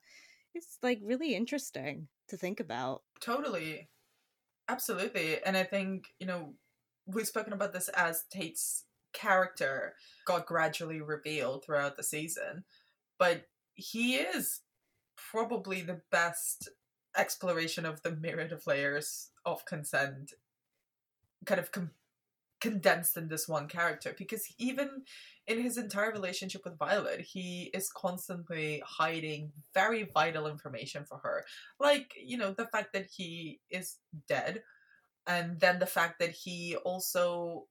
[0.55, 3.89] it's like really interesting to think about Totally.
[4.67, 5.43] Absolutely.
[5.43, 6.53] And I think, you know,
[7.05, 9.93] we've spoken about this as Tate's character
[10.25, 12.63] got gradually revealed throughout the season,
[13.19, 13.43] but
[13.75, 14.61] he is
[15.31, 16.69] probably the best
[17.17, 20.33] exploration of the myriad of layers of consent
[21.45, 21.91] kind of com-
[22.61, 25.03] condensed in this one character because even
[25.47, 31.45] in his entire relationship with Violet, he is constantly hiding very vital information for her.
[31.79, 34.63] Like, you know, the fact that he is dead,
[35.27, 37.65] and then the fact that he also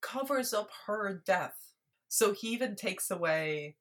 [0.00, 1.74] covers up her death.
[2.08, 3.76] So he even takes away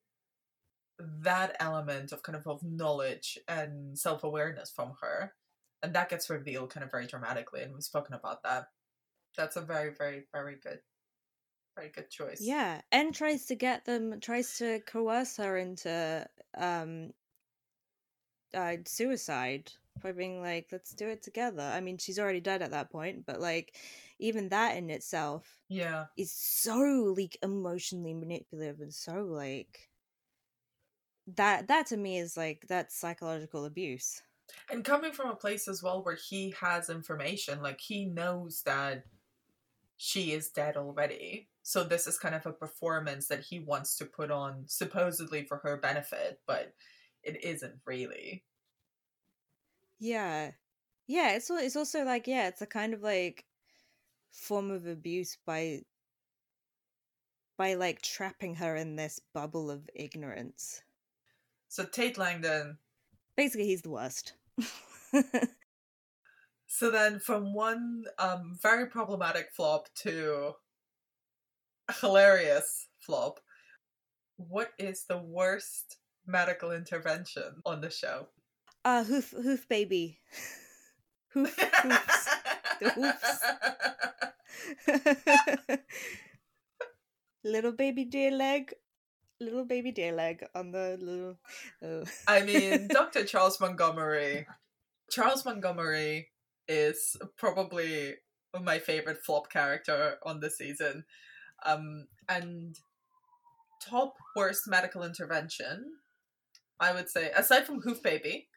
[0.99, 5.33] that element of kind of of knowledge and self-awareness from her
[5.81, 8.65] and that gets revealed kind of very dramatically and we've spoken about that
[9.35, 10.79] that's a very very very good
[11.75, 12.39] very good choice.
[12.41, 17.11] Yeah and tries to get them tries to coerce her into um
[18.53, 21.63] uh suicide by being like let's do it together.
[21.63, 23.75] I mean she's already dead at that point but like
[24.19, 26.05] even that in itself yeah.
[26.17, 29.89] is so like emotionally manipulative and so like
[31.35, 34.21] that that to me is like that's psychological abuse.
[34.71, 39.03] And coming from a place as well where he has information like he knows that
[40.01, 41.49] she is dead already.
[41.61, 45.57] So this is kind of a performance that he wants to put on supposedly for
[45.57, 46.73] her benefit but
[47.21, 48.45] it isn't really.
[49.99, 50.51] Yeah.
[51.05, 53.43] Yeah it's it's also like yeah it's a kind of like
[54.31, 55.81] form of abuse by
[57.57, 60.81] by like trapping her in this bubble of ignorance.
[61.67, 62.77] So tate langdon
[63.35, 64.33] basically he's the worst
[66.71, 70.53] So then, from one um, very problematic flop to
[71.99, 73.39] hilarious flop,
[74.37, 78.27] what is the worst medical intervention on the show?
[78.85, 80.19] uh hoof hoof baby
[81.33, 82.29] hoof hoofs
[82.79, 83.43] The hoofs.
[87.43, 88.73] little baby deer leg
[89.41, 91.37] little baby deer leg on the little
[91.83, 92.03] oh.
[92.27, 93.25] I mean, Dr.
[93.25, 94.47] Charles Montgomery.
[95.11, 96.28] Charles Montgomery
[96.69, 98.13] is probably
[98.63, 101.03] my favorite flop character on the season.
[101.65, 102.77] Um, and
[103.81, 105.85] top worst medical intervention,
[106.79, 108.47] I would say, aside from Hoof Baby,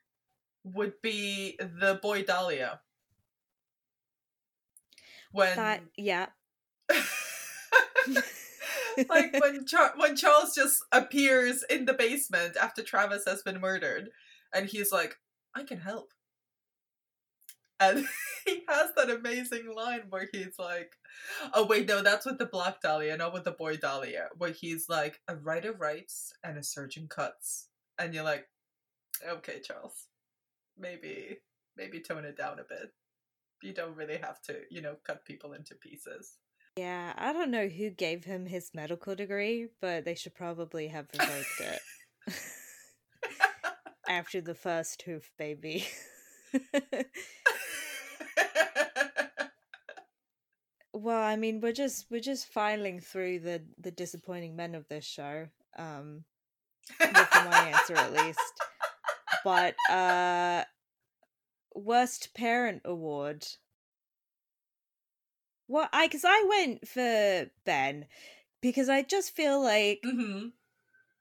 [0.63, 2.81] would be the boy Dahlia.
[5.33, 6.27] When that yeah
[9.09, 14.11] like when Char- when Charles just appears in the basement after Travis has been murdered,
[14.55, 15.17] and he's like,
[15.55, 16.13] "I can help,"
[17.83, 18.07] and
[18.47, 20.93] he has that amazing line where he's like,
[21.53, 24.89] "Oh wait, no, that's with the Black Dahlia, not with the Boy Dahlia," where he's
[24.89, 27.69] like, "A writer writes and a surgeon cuts,"
[27.99, 28.49] and you're like,
[29.27, 30.09] "Okay, Charles,
[30.79, 31.39] maybe
[31.77, 32.93] maybe tone it down a bit.
[33.63, 36.39] You don't really have to, you know, cut people into pieces."
[36.79, 41.07] yeah i don't know who gave him his medical degree but they should probably have
[41.13, 42.33] revoked it
[44.09, 45.87] after the first hoof baby
[51.03, 55.05] well i mean we're just we're just filing through the the disappointing men of this
[55.05, 56.25] show um
[57.01, 58.41] with my answer at least.
[59.45, 60.65] But uh
[61.75, 63.47] worst parent award.
[65.69, 68.07] Well i because i went for ben
[68.61, 70.49] because i just feel like hmm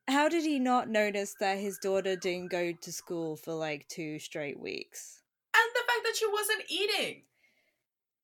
[0.07, 4.19] how did he not notice that his daughter didn't go to school for like two
[4.19, 5.21] straight weeks?
[5.55, 7.23] And the fact that she wasn't eating.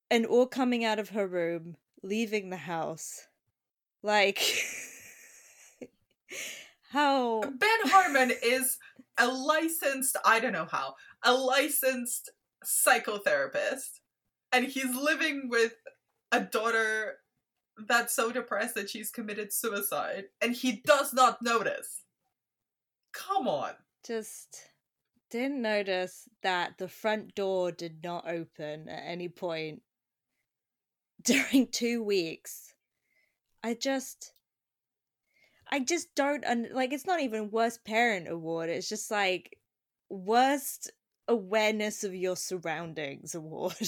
[0.10, 3.28] And all coming out of her room leaving the house
[4.04, 4.42] like
[6.92, 8.78] how Ben Harmon is
[9.18, 12.30] a licensed, I don't know how, a licensed
[12.66, 14.00] psychotherapist.
[14.54, 15.74] And he's living with
[16.32, 17.16] a daughter
[17.88, 20.26] that's so depressed that she's committed suicide.
[20.42, 22.04] And he does not notice.
[23.14, 23.72] Come on.
[24.06, 24.70] just
[25.30, 29.82] didn't notice that the front door did not open at any point
[31.24, 32.74] during two weeks.
[33.64, 34.34] I just.
[35.70, 38.70] I just don't un- like it's not even worst parent award.
[38.70, 39.58] It's just like
[40.10, 40.90] worst
[41.28, 43.76] awareness of your surroundings award.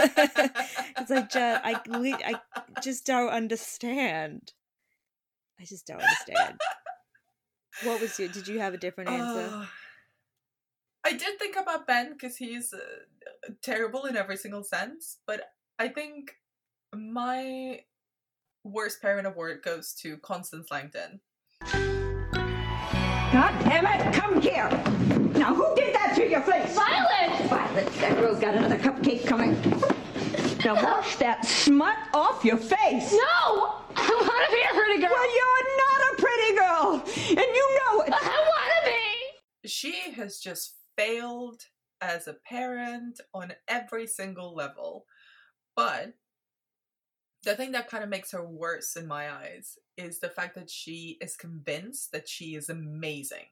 [0.00, 1.80] It's like just I
[2.24, 4.52] I just don't understand.
[5.60, 6.60] I just don't understand.
[7.84, 8.28] What was your?
[8.28, 9.48] Did you have a different answer?
[9.52, 9.66] Uh,
[11.08, 12.80] I did think about Ben because he's uh,
[13.62, 15.40] terrible in every single sense, but
[15.78, 16.32] I think
[16.92, 17.80] my
[18.62, 21.20] worst parent award goes to Constance Langdon.
[23.32, 24.68] God damn it, come here!
[25.32, 26.74] Now who did that to your face?
[26.74, 27.48] Violet!
[27.48, 29.52] Violet, that girl's got another cupcake coming.
[30.62, 33.12] Now wash that smut off your face!
[33.12, 33.80] No!
[33.96, 35.10] I want to be a pretty girl!
[35.10, 37.02] Well, you're not a pretty girl!
[37.30, 38.12] And you know it!
[38.12, 39.68] I want to be!
[39.68, 41.62] She has just failed
[42.00, 45.06] as a parent on every single level.
[45.76, 46.14] But
[47.44, 50.68] the thing that kind of makes her worse in my eyes is the fact that
[50.68, 53.46] she is convinced that she is amazing.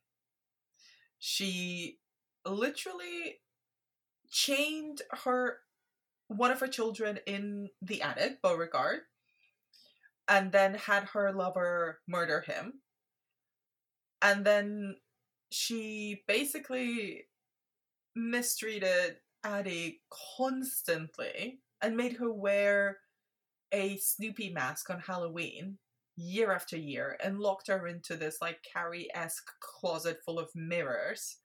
[1.18, 1.98] She
[2.44, 3.40] literally
[4.28, 5.58] chained her
[6.28, 9.02] one of her children in the attic, Beauregard,
[10.28, 12.80] and then had her lover murder him.
[14.20, 14.96] And then
[15.52, 17.26] she basically
[18.16, 20.00] mistreated Addie
[20.36, 22.98] constantly and made her wear
[23.72, 25.78] a Snoopy mask on Halloween
[26.16, 31.36] year after year and locked her into this like Carrie esque closet full of mirrors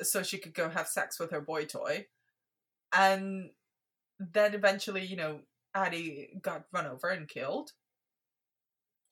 [0.00, 2.06] so she could go have sex with her boy toy.
[2.92, 3.50] And
[4.18, 5.40] then eventually, you know,
[5.74, 7.72] Addie got run over and killed.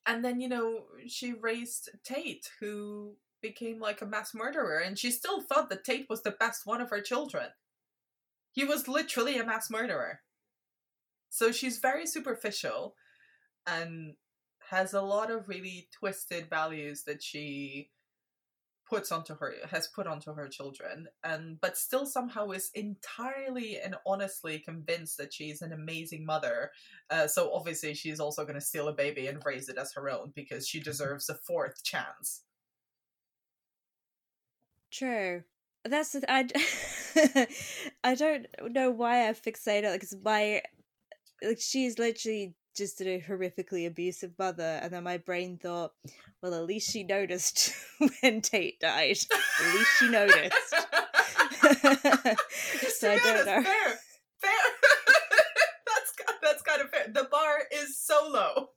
[0.07, 3.17] And then, you know, she raised Tate, who
[3.49, 6.80] became like a mass murderer, and she still thought that Tate was the best one
[6.80, 7.49] of her children.
[8.53, 10.20] He was literally a mass murderer.
[11.30, 12.94] So she's very superficial
[13.66, 14.14] and
[14.70, 17.90] has a lot of really twisted values that she
[18.88, 23.97] puts onto her has put onto her children and but still somehow is entirely and
[24.07, 26.70] honestly convinced that she's an amazing mother
[27.11, 30.09] uh, so obviously she's also going to steal a baby and raise it as her
[30.09, 32.42] own because she deserves a fourth chance
[34.93, 35.43] True.
[35.84, 36.49] That's the, I.
[38.05, 40.62] I don't know why I fixate fixated because my
[41.43, 45.93] like she's literally just a horrifically abusive mother, and then my brain thought,
[46.43, 47.72] well, at least she noticed
[48.20, 49.16] when Tate died.
[49.61, 50.74] At least she noticed.
[52.99, 53.62] so I don't know.
[53.62, 53.99] fair
[54.41, 54.51] fair
[55.87, 56.12] that's
[56.43, 58.70] that's kind of fair the bar is so low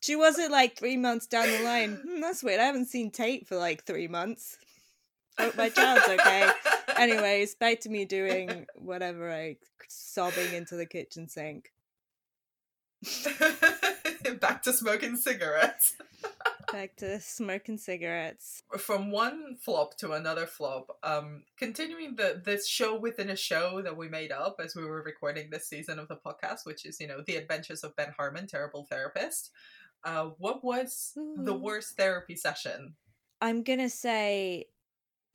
[0.00, 2.00] She wasn't like three months down the line.
[2.02, 2.60] Hmm, that's weird.
[2.60, 4.56] I haven't seen Tate for like three months.
[5.38, 6.50] Hope my child's okay.
[6.96, 9.56] Anyways, back to me doing whatever I
[9.88, 11.72] sobbing into the kitchen sink.
[14.40, 15.94] back to smoking cigarettes
[16.72, 18.62] Back to smoking cigarettes.
[18.76, 23.96] from one flop to another flop um continuing the this show within a show that
[23.96, 27.06] we made up as we were recording this season of the podcast which is you
[27.06, 29.50] know the adventures of ben harmon terrible therapist
[30.04, 32.94] uh what was the worst therapy session
[33.40, 34.66] I'm gonna say,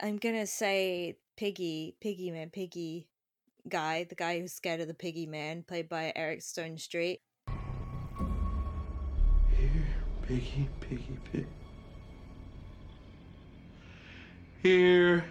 [0.00, 3.06] I'm gonna say Piggy, Piggy Man, Piggy
[3.68, 7.20] guy, the guy who's scared of the Piggy Man, played by Eric Stonestreet.
[9.56, 9.86] Here,
[10.26, 11.46] piggy, piggy, pig.
[14.62, 15.24] Here,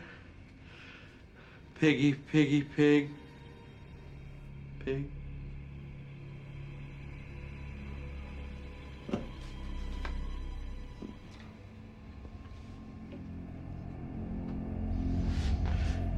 [1.80, 3.10] piggy, piggy, pig.
[4.86, 5.10] Pig.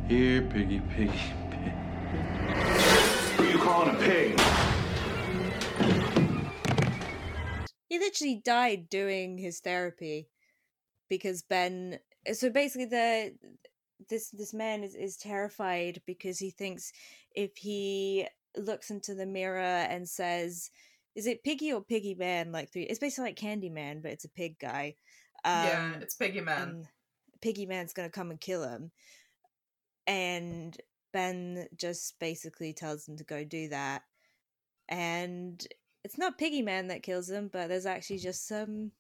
[0.08, 1.12] Here, piggy, piggy,
[1.50, 1.74] pig.
[3.38, 4.40] Who you calling a pig?
[7.90, 10.30] He literally died doing his therapy
[11.10, 11.98] because Ben.
[12.34, 13.36] So basically, the
[14.08, 16.92] this this man is is terrified because he thinks
[17.34, 20.70] if he looks into the mirror and says,
[21.16, 24.30] "Is it Piggy or Piggy Man?" Like three, it's basically like Candyman, but it's a
[24.30, 24.98] pig guy.
[25.44, 26.88] yeah Um, it's piggy man
[27.42, 28.92] Piggy Man's gonna come and kill him.
[30.08, 30.78] And
[31.14, 34.04] Ben just basically tells him to go do that.
[34.88, 35.66] And
[36.04, 38.92] it's not Piggy Man that kills him, but there's actually just some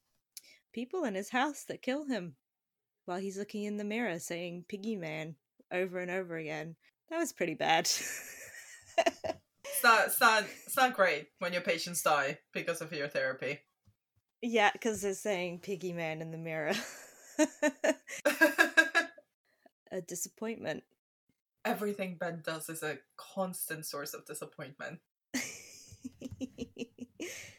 [0.74, 2.36] people in his house that kill him
[3.06, 5.36] while he's looking in the mirror saying Piggy Man
[5.72, 6.76] over and over again.
[7.10, 7.86] That was pretty bad.
[7.88, 13.60] it's not it's not it's not great when your patients die because of your therapy
[14.41, 16.74] yeah, because they're saying Piggy Man in the mirror.
[19.91, 20.84] a disappointment.
[21.66, 24.99] Everything ben does is a constant source of disappointment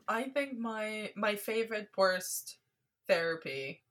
[0.08, 2.58] I think my my favorite worst
[3.08, 3.82] therapy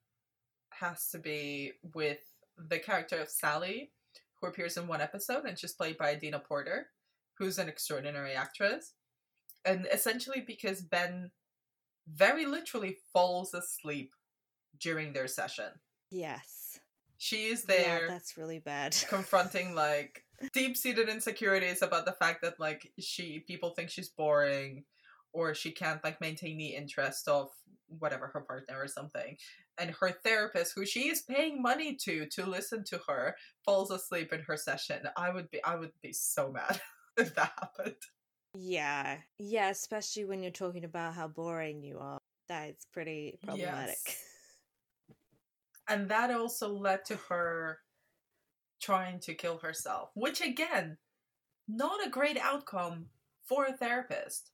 [0.71, 2.19] has to be with
[2.57, 3.91] the character of Sally,
[4.39, 6.87] who appears in one episode and she's played by Dina Porter,
[7.37, 8.93] who's an extraordinary actress.
[9.65, 11.31] And essentially because Ben
[12.07, 14.11] very literally falls asleep
[14.79, 15.71] during their session.
[16.11, 16.64] yes.
[17.17, 18.01] She is there.
[18.03, 18.95] Yeah, that's really bad.
[19.09, 24.83] confronting like deep-seated insecurities about the fact that like she people think she's boring
[25.31, 27.49] or she can't like maintain the interest of
[27.99, 29.37] whatever her partner or something
[29.77, 34.33] and her therapist who she is paying money to to listen to her falls asleep
[34.33, 36.81] in her session i would be i would be so mad
[37.17, 37.95] if that happened
[38.57, 39.17] Yeah.
[39.37, 42.17] Yeah, especially when you're talking about how boring you are.
[42.47, 43.97] That's pretty problematic.
[44.05, 44.17] Yes.
[45.87, 47.79] And that also led to her
[48.81, 50.97] trying to kill herself which again
[51.67, 53.05] not a great outcome
[53.45, 54.51] for a therapist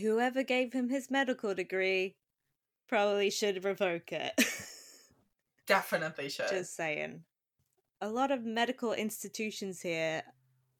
[0.00, 2.16] Whoever gave him his medical degree
[2.88, 4.32] probably should revoke it.
[5.66, 7.22] definitely should Just saying.
[8.00, 10.22] A lot of medical institutions here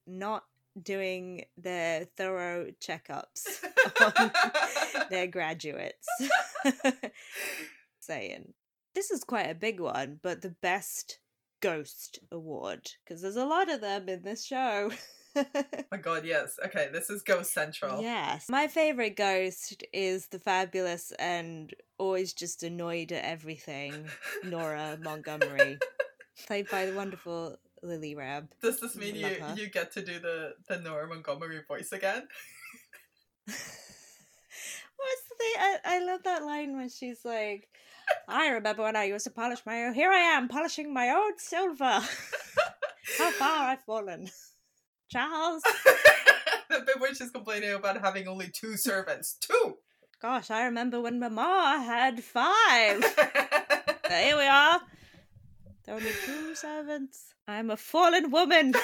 [0.07, 0.45] not
[0.81, 3.65] doing their thorough checkups
[4.01, 4.31] on
[5.09, 6.09] their graduates.
[8.01, 8.53] saying.
[8.97, 11.19] This is quite a big one, but the best
[11.61, 14.91] ghost award because there's a lot of them in this show.
[15.93, 18.47] my god yes okay this is ghost central Yes.
[18.49, 24.09] My favorite ghost is the fabulous and always just annoyed at everything,
[24.43, 25.79] Nora Montgomery,
[26.47, 28.49] played by the wonderful Lily Rabe.
[28.63, 29.55] does this mean you her.
[29.59, 32.27] you get to do the the Nora Montgomery voice again
[33.47, 35.55] What's the thing?
[35.59, 37.69] I, I love that line when she's like,
[38.29, 39.95] I remember when I used to polish my own.
[39.95, 41.85] Here I am polishing my own silver.
[43.19, 44.31] How far I've fallen.
[45.09, 45.63] Charles.
[46.69, 49.77] the bit is complaining about having only two servants two
[50.21, 53.05] Gosh, I remember when Mama had five.
[54.09, 54.81] Here we are.
[55.85, 57.35] There are only two servants.
[57.47, 58.75] I'm a fallen woman.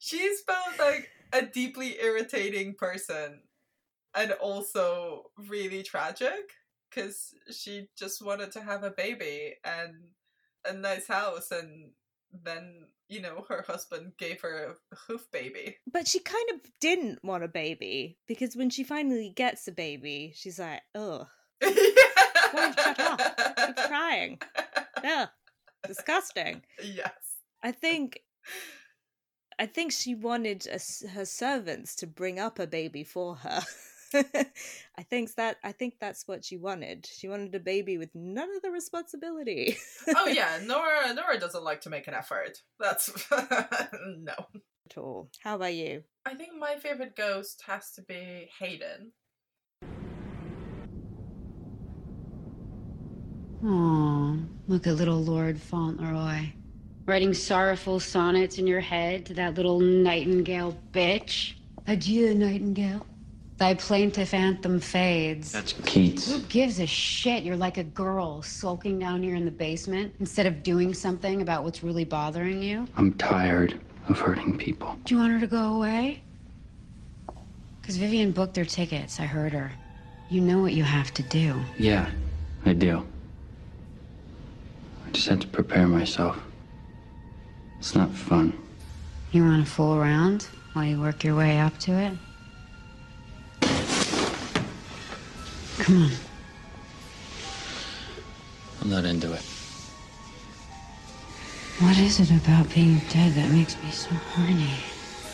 [0.00, 3.42] she's both like a deeply irritating person
[4.14, 6.50] and also really tragic
[6.88, 9.94] because she just wanted to have a baby and
[10.66, 11.90] a nice house and
[12.44, 17.24] then you know her husband gave her a hoof baby But she kind of didn't
[17.24, 21.26] want a baby because when she finally gets a baby, she's like, ugh,
[21.62, 23.56] won't shut up.
[23.56, 24.38] Keep crying.
[25.04, 25.28] Ugh,
[25.86, 26.62] disgusting.
[26.82, 27.12] yes
[27.62, 28.20] I think.
[29.58, 33.60] I think she wanted a her servants to bring up a baby for her.
[34.14, 37.06] I think that I think that's what she wanted.
[37.06, 39.76] She wanted a baby with none of the responsibility.
[40.16, 44.34] oh yeah nora nora doesn't like to make an effort that's no
[44.90, 45.30] At all.
[45.42, 46.02] How about you?
[46.26, 49.12] i think my favorite ghost has to be hayden
[53.64, 54.36] Aw,
[54.68, 56.46] look at little Lord Fauntleroy.
[57.06, 61.54] Writing sorrowful sonnets in your head to that little nightingale bitch.
[61.86, 63.06] Adieu, nightingale.
[63.60, 65.52] Thy plaintive anthem fades.
[65.52, 66.32] That's Keats.
[66.32, 67.44] Who gives a shit?
[67.44, 71.62] You're like a girl sulking down here in the basement instead of doing something about
[71.62, 72.88] what's really bothering you.
[72.96, 74.96] I'm tired of hurting people.
[75.04, 76.22] Do you want her to go away?
[77.82, 79.20] Because Vivian booked their tickets.
[79.20, 79.70] I heard her.
[80.30, 81.60] You know what you have to do.
[81.78, 82.10] Yeah,
[82.64, 83.06] I do.
[85.06, 86.40] I just had to prepare myself.
[87.78, 88.54] It's not fun.
[89.32, 92.14] You want to fool around while you work your way up to it?
[95.80, 96.12] Come on.
[98.82, 99.42] I'm not into it.
[101.80, 104.74] What is it about being dead that makes me so horny?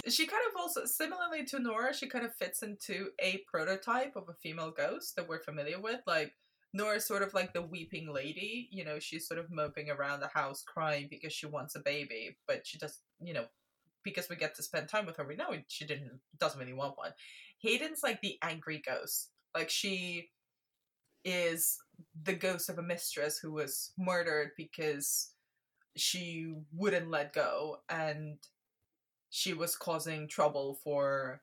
[0.08, 4.28] she kind of also similarly to Nora, she kind of fits into a prototype of
[4.28, 6.00] a female ghost that we're familiar with.
[6.06, 6.32] Like
[6.72, 10.28] Nora's sort of like the weeping lady, you know, she's sort of moping around the
[10.28, 13.46] house crying because she wants a baby, but she just, you know,
[14.04, 16.96] because we get to spend time with her, we know she didn't doesn't really want
[16.96, 17.10] one.
[17.58, 19.30] Hayden's like the angry ghost.
[19.54, 20.28] Like she
[21.26, 21.78] is
[22.22, 25.32] the ghost of a mistress who was murdered because
[25.96, 28.38] she wouldn't let go and
[29.28, 31.42] she was causing trouble for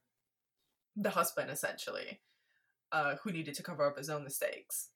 [0.95, 2.21] the husband essentially
[2.93, 4.89] uh, who needed to cover up his own mistakes.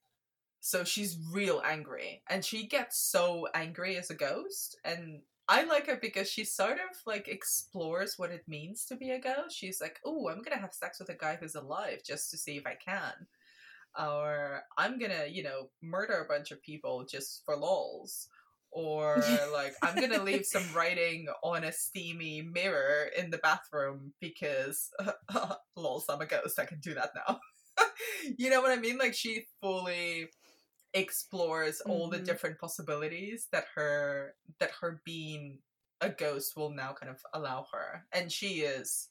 [0.61, 5.87] So she's real angry and she gets so angry as a ghost and i like
[5.87, 9.55] her because she sort of like explores what it means to be a ghost.
[9.55, 12.57] She's like oh i'm gonna have sex with a guy who's alive just to see
[12.57, 13.27] if i can
[13.99, 18.27] or i'm gonna you know murder a bunch of people just for lols
[18.71, 24.89] or like I'm gonna leave some writing on a steamy mirror in the bathroom because
[25.75, 26.59] lol, I'm a ghost.
[26.59, 27.39] I can do that now.
[28.37, 28.97] you know what I mean?
[28.97, 30.29] Like she fully
[30.93, 32.25] explores all the Mhm.
[32.25, 35.59] different possibilities that her that her being
[36.01, 39.09] a ghost will now kind of allow her, and she is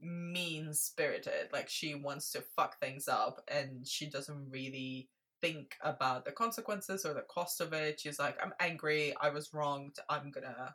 [0.00, 1.48] mean spirited.
[1.52, 5.08] Like she wants to fuck things up, and she doesn't really
[5.40, 8.00] think about the consequences or the cost of it.
[8.00, 10.74] She's like, I'm angry, I was wronged, I'm gonna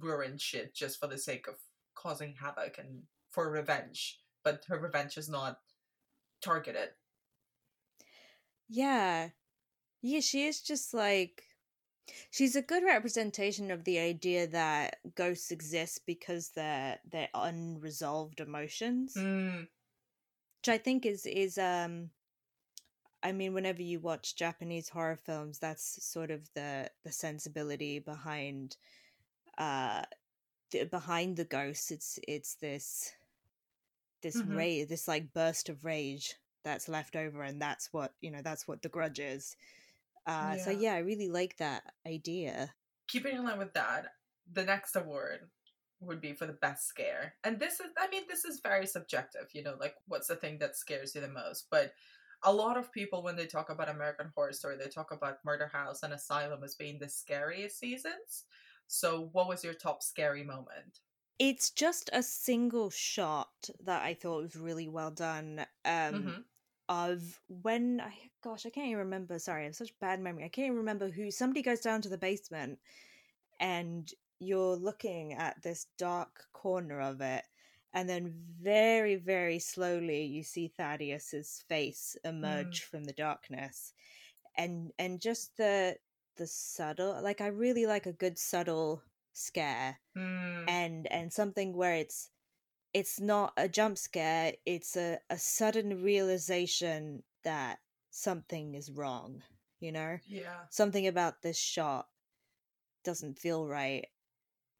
[0.00, 1.54] ruin shit just for the sake of
[1.94, 4.20] causing havoc and for revenge.
[4.44, 5.58] But her revenge is not
[6.42, 6.90] targeted.
[8.68, 9.30] Yeah.
[10.00, 11.42] Yeah, she is just like
[12.30, 19.14] she's a good representation of the idea that ghosts exist because they're they're unresolved emotions.
[19.16, 19.68] Mm,
[20.60, 22.10] Which I think is is um
[23.22, 28.76] I mean whenever you watch Japanese horror films that's sort of the the sensibility behind
[29.58, 30.04] uh
[30.70, 33.14] the, behind the ghosts it's it's this
[34.22, 34.54] this Mhm.
[34.56, 38.66] rage this like burst of rage that's left over and that's what you know that's
[38.68, 39.56] what the grudge is
[40.28, 40.70] uh so Yeah.
[40.70, 42.74] yeah i really like that idea
[43.06, 44.12] keeping in line with that,
[44.50, 45.50] the next award
[46.00, 47.36] would be for the best scare.
[47.44, 50.58] And this is, I mean, this is very subjective, you know, like what's the thing
[50.58, 51.68] that scares you the most?
[51.70, 51.94] But
[52.42, 55.66] a lot of people, when they talk about American Horror Story, they talk about Murder
[55.66, 58.44] House and Asylum as being the scariest seasons.
[58.86, 61.00] So, what was your top scary moment?
[61.38, 66.48] it's just a single shot that i thought was really well done um Mhm.
[66.88, 68.12] Of when I
[68.42, 69.38] gosh, I can't even remember.
[69.38, 70.44] Sorry, I have such bad memory.
[70.44, 72.78] I can't even remember who somebody goes down to the basement
[73.60, 74.10] and
[74.40, 77.44] you're looking at this dark corner of it
[77.92, 78.32] and then
[78.62, 83.92] very very slowly you see Thaddeus's face emerge from the darkness
[84.56, 85.96] and and just the
[86.36, 91.94] the subtle like I really like a good subtle scare Mm, and and something where
[91.94, 92.30] it's
[92.94, 97.78] it's not a jump scare it's a, a sudden realization that
[98.10, 99.42] something is wrong
[99.80, 100.64] you know yeah.
[100.70, 102.06] something about this shot
[103.04, 104.06] doesn't feel right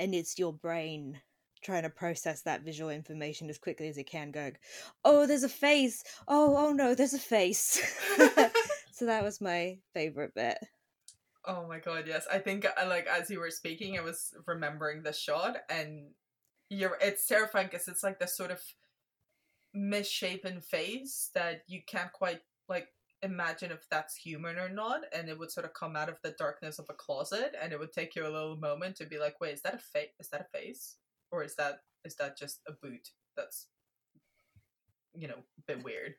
[0.01, 1.21] and it's your brain
[1.63, 4.57] trying to process that visual information as quickly as it can going
[5.05, 7.81] oh there's a face oh oh no there's a face
[8.93, 10.59] so that was my favorite bit
[11.49, 12.27] Oh my god, yes.
[12.31, 16.11] I think uh, like as you were speaking, I was remembering the shot, and
[16.71, 18.61] you're it's terrifying because it's like this sort of
[19.75, 22.89] misshapen face that you can't quite like
[23.23, 26.35] imagine if that's human or not, and it would sort of come out of the
[26.39, 29.41] darkness of a closet, and it would take you a little moment to be like,
[29.41, 30.11] wait, is that a face?
[30.21, 30.97] Is that a face,
[31.31, 33.11] or is that is that just a boot?
[33.37, 33.67] That's
[35.15, 36.15] you know a bit weird.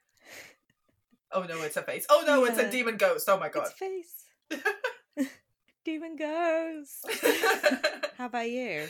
[1.31, 2.05] Oh no, it's a face.
[2.09, 3.29] Oh no, it's a demon ghost.
[3.29, 3.67] Oh my god.
[3.67, 4.25] it's face
[5.85, 7.05] demon ghost
[8.17, 8.87] how about you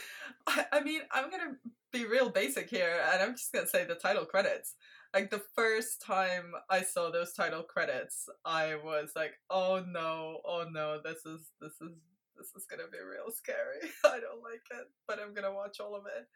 [0.48, 1.56] I, I mean, I'm gonna
[1.92, 4.76] be real basic here, and I'm just gonna say the title credits.
[5.14, 10.66] Like the first time I saw those title credits, I was like, "Oh no, oh
[10.70, 11.96] no, this is this is
[12.38, 13.92] this is gonna be real scary.
[14.06, 16.28] I don't like it, but I'm gonna watch all of it."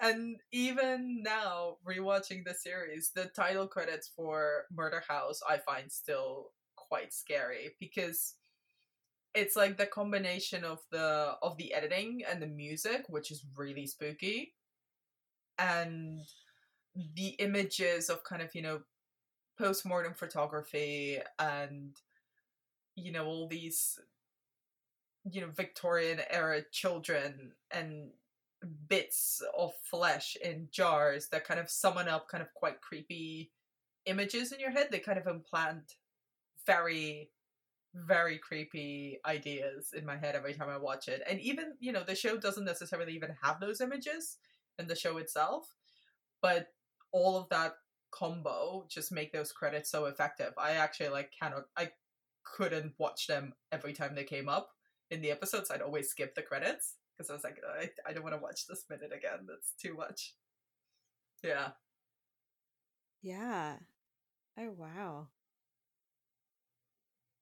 [0.00, 6.50] And even now, rewatching the series, the title credits for Murder House I find still
[6.76, 8.34] quite scary because
[9.34, 13.86] it's like the combination of the of the editing and the music which is really
[13.86, 14.54] spooky.
[15.58, 16.20] And
[17.14, 18.80] the images of kind of you know
[19.58, 21.96] post-mortem photography and
[22.96, 23.98] you know all these
[25.30, 28.10] you know victorian era children and
[28.88, 33.50] bits of flesh in jars that kind of summon up kind of quite creepy
[34.06, 34.88] images in your head.
[34.90, 35.94] They kind of implant
[36.66, 37.30] very
[37.94, 41.22] very creepy ideas in my head every time I watch it.
[41.28, 44.38] And even, you know, the show doesn't necessarily even have those images
[44.78, 45.74] in the show itself,
[46.40, 46.68] but
[47.12, 47.74] all of that
[48.10, 50.52] combo just make those credits so effective.
[50.58, 51.90] I actually like cannot I
[52.44, 54.70] couldn't watch them every time they came up
[55.10, 55.70] in the episodes.
[55.70, 58.66] I'd always skip the credits because I was like I, I don't want to watch
[58.66, 59.46] this minute again.
[59.48, 60.34] That's too much.
[61.42, 61.72] Yeah.
[63.22, 63.78] Yeah.
[64.58, 65.28] Oh wow.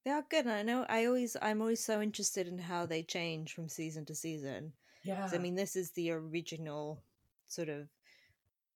[0.05, 0.47] They are good.
[0.47, 4.05] and I know I always I'm always so interested in how they change from season
[4.07, 4.73] to season.
[5.05, 5.29] Yeah.
[5.33, 7.03] I mean, this is the original
[7.49, 7.89] sort of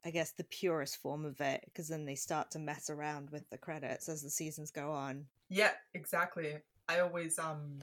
[0.04, 3.48] I guess the purest form of it because then they start to mess around with
[3.50, 5.24] the credits as the seasons go on.
[5.48, 6.56] Yeah, exactly.
[6.88, 7.80] I always um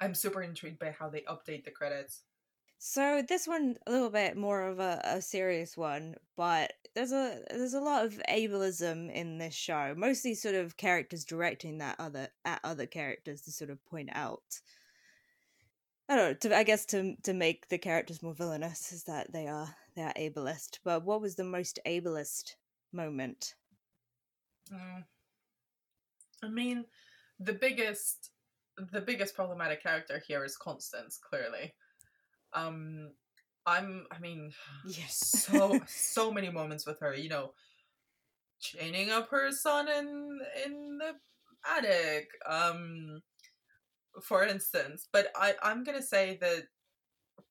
[0.00, 2.22] I'm super intrigued by how they update the credits.
[2.82, 7.42] So this one a little bit more of a, a serious one, but there's a
[7.50, 9.94] there's a lot of ableism in this show.
[9.94, 14.62] Mostly sort of characters directing that other at other characters to sort of point out.
[16.08, 16.34] I don't know.
[16.48, 20.02] To, I guess to to make the characters more villainous is that they are they
[20.02, 20.78] are ableist.
[20.82, 22.54] But what was the most ableist
[22.94, 23.56] moment?
[24.72, 25.04] Mm.
[26.42, 26.86] I mean,
[27.38, 28.30] the biggest
[28.90, 31.74] the biggest problematic character here is Constance, clearly.
[32.54, 33.10] Um
[33.66, 34.52] I'm I mean
[34.86, 35.16] Yes.
[35.16, 37.52] so so many moments with her, you know,
[38.60, 41.12] chaining up her son in in the
[41.66, 43.22] attic, um
[44.22, 45.08] for instance.
[45.12, 46.64] But I I'm gonna say that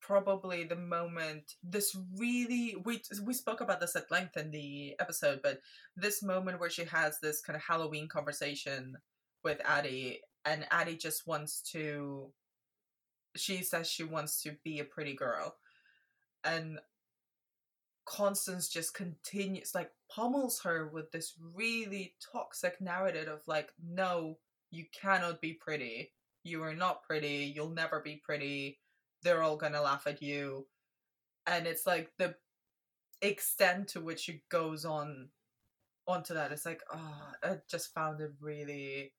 [0.01, 5.39] probably the moment this really we we spoke about this at length in the episode
[5.43, 5.59] but
[5.95, 8.95] this moment where she has this kind of halloween conversation
[9.43, 12.31] with addie and addie just wants to
[13.35, 15.55] she says she wants to be a pretty girl.
[16.43, 16.79] And
[18.05, 24.35] constance just continues like pummels her with this really toxic narrative of like no
[24.71, 26.11] you cannot be pretty.
[26.43, 27.51] You are not pretty.
[27.55, 28.79] You'll never be pretty.
[29.23, 30.67] They're all gonna laugh at you.
[31.47, 32.35] And it's like the
[33.21, 35.29] extent to which it goes on
[36.07, 36.51] onto that.
[36.51, 39.13] It's like oh i just found it really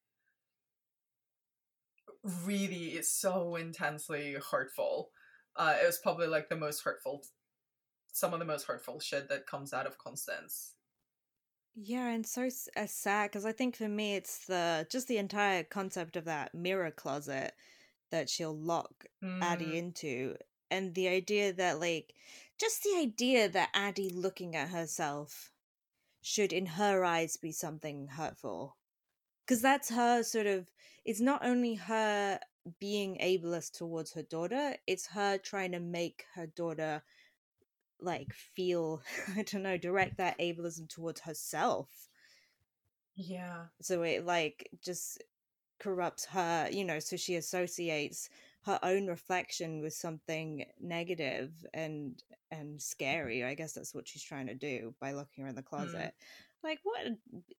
[2.44, 5.10] really it's so intensely hurtful
[5.56, 7.22] uh it was probably like the most hurtful
[8.12, 10.74] some of the most hurtful shit that comes out of constance.
[11.74, 15.64] Yeah, and so uh, sad because I think for me it's the just the entire
[15.64, 17.54] concept of that mirror closet
[18.10, 19.06] that she'll lock
[19.40, 20.36] Addie Mm, into,
[20.70, 22.14] and the idea that like
[22.58, 25.52] just the idea that Addie looking at herself
[26.22, 28.76] should in her eyes be something hurtful
[29.51, 30.70] because that's her sort of
[31.05, 32.38] it's not only her
[32.78, 37.03] being ableist towards her daughter it's her trying to make her daughter
[38.01, 39.03] like feel
[39.36, 41.88] i don't know direct that ableism towards herself.
[43.16, 43.64] Yeah.
[43.82, 45.20] So it like just
[45.80, 48.30] corrupts her you know so she associates
[48.66, 54.46] her own reflection with something negative and and scary i guess that's what she's trying
[54.46, 55.66] to do by looking in the mm.
[55.66, 56.12] closet
[56.62, 57.06] like what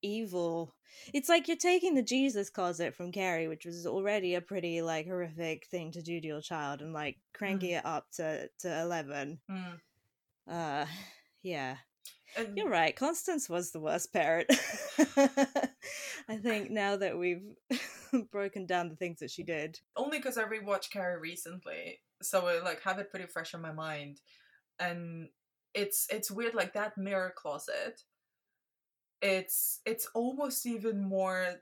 [0.02, 0.76] evil
[1.14, 5.06] it's like you're taking the jesus closet from carrie which was already a pretty like
[5.08, 9.40] horrific thing to do to your child and like cranking it up to to 11
[9.50, 9.80] Mm.
[10.50, 10.86] uh
[11.44, 11.78] yeah
[12.38, 12.96] and you're right.
[12.96, 14.48] Constance was the worst parent.
[16.30, 17.44] I think now that we've
[18.32, 19.80] broken down the things that she did.
[19.98, 23.74] only because I rewatched Carrie recently, so I like have it pretty fresh in my
[23.74, 24.22] mind,
[24.80, 25.28] and
[25.74, 28.02] it's it's weird like that mirror closet.
[29.22, 31.62] It's it's almost even more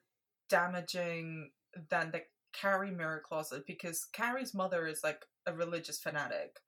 [0.50, 1.52] damaging
[1.90, 6.60] than the Carrie mirror closet because Carrie's mother is like a religious fanatic.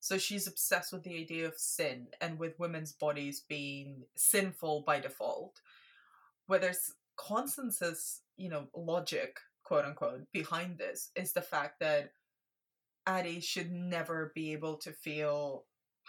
[0.00, 4.98] So she's obsessed with the idea of sin and with women's bodies being sinful by
[5.00, 5.60] default.
[6.46, 12.12] Whereas Constance's, you know, logic, quote unquote, behind this is the fact that
[13.06, 15.64] Addie should never be able to feel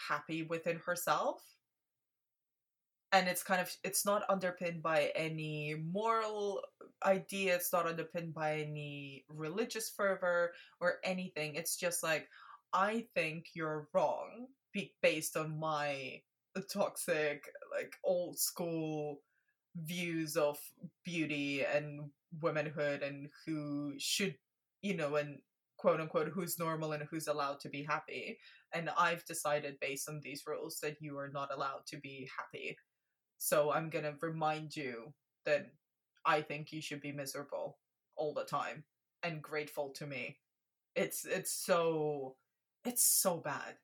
[0.07, 1.41] happy within herself.
[3.13, 6.61] And it's kind of it's not underpinned by any moral
[7.05, 11.55] idea, it's not underpinned by any religious fervor or anything.
[11.55, 12.29] It's just like
[12.73, 14.47] I think you're wrong
[15.01, 16.21] based on my
[16.55, 17.45] uh, toxic,
[17.75, 19.21] like old school
[19.75, 20.57] views of
[21.05, 22.09] beauty and
[22.41, 24.35] womanhood and who should,
[24.81, 25.39] you know, and
[25.77, 28.37] quote unquote, who's normal and who's allowed to be happy.
[28.73, 32.77] And I've decided based on these rules that you are not allowed to be happy.
[33.43, 35.13] So I'm going to remind you
[35.45, 35.71] that
[36.23, 37.79] I think you should be miserable
[38.15, 38.83] all the time
[39.23, 40.37] and grateful to me.
[40.95, 42.35] It's it's so
[42.85, 43.77] it's so bad.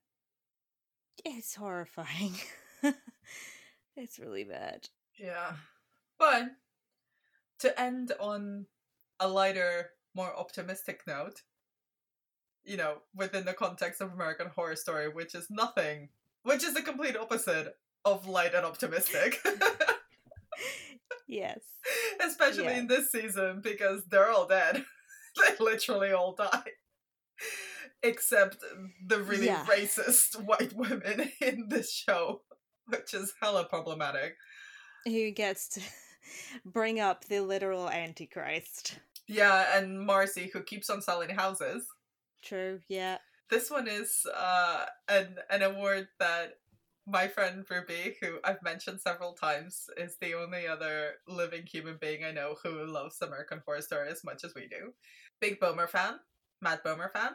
[1.25, 2.35] It's horrifying.
[3.95, 4.89] it's really bad.
[5.17, 5.53] Yeah.
[6.19, 6.51] But
[7.61, 8.67] to end on
[9.19, 11.41] a lighter, more optimistic note,
[12.63, 16.09] you know, within the context of American Horror Story, which is nothing,
[16.43, 17.75] which is the complete opposite
[18.13, 19.39] of light and optimistic.
[21.27, 21.59] Yes.
[22.25, 22.77] Especially Yeah.
[22.79, 24.85] in this season because they're all dead.
[25.37, 26.63] they literally all die.
[28.03, 28.57] Except
[29.05, 29.65] the really Yeah.
[29.65, 32.41] racist white women in this show,
[32.87, 34.35] which is hella problematic.
[35.05, 35.81] Who gets to
[36.65, 38.99] bring up the literal Antichrist?
[39.27, 41.85] Yeah, and Marcy, who keeps on selling houses.
[42.41, 43.17] True, yeah.
[43.49, 46.59] This one is uh, an an award that
[47.07, 52.25] my friend Ruby, who I've mentioned several times, is the only other living human being
[52.25, 54.91] I know who loves American Horror Story as much as we do.
[55.39, 56.15] Big Bomer fan,
[56.61, 57.31] Matt Bomer fan,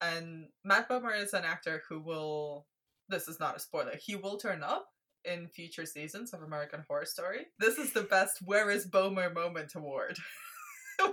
[0.00, 2.66] and Matt Bomer is an actor who will.
[3.08, 3.94] This is not a spoiler.
[4.00, 4.86] He will turn up
[5.24, 7.46] in future seasons of American Horror Story.
[7.58, 10.18] This is the best "Where is Bomer" moment award,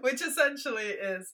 [0.00, 1.32] which essentially is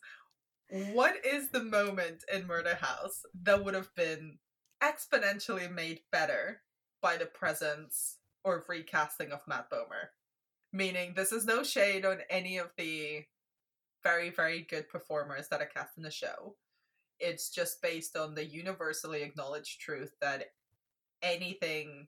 [0.93, 4.39] what is the moment in Murder House that would have been
[4.83, 6.63] exponentially made better
[7.03, 10.09] by the presence or recasting of Matt Bomer?
[10.73, 13.25] Meaning, this is no shade on any of the
[14.03, 16.57] very, very good performers that are cast in the show.
[17.19, 20.45] It's just based on the universally acknowledged truth that
[21.23, 22.07] anything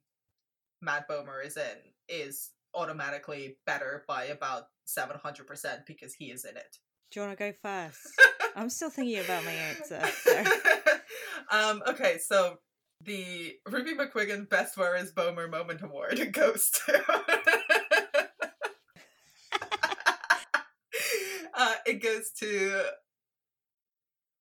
[0.80, 6.78] Matt Bomer is in is automatically better by about 700% because he is in it.
[7.12, 8.08] Do you want to go first?
[8.56, 10.02] I'm still thinking about my answer.
[10.22, 11.58] So.
[11.58, 12.58] um, okay, so
[13.02, 17.02] the Ruby McQuiggin Best Where is Bomer Moment Award goes to.
[21.54, 22.82] uh, it goes to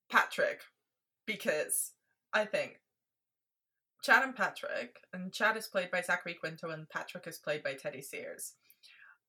[0.10, 0.62] Patrick
[1.26, 1.92] because
[2.32, 2.80] I think
[4.02, 7.74] Chad and Patrick, and Chad is played by Zachary Quinto, and Patrick is played by
[7.74, 8.54] Teddy Sears.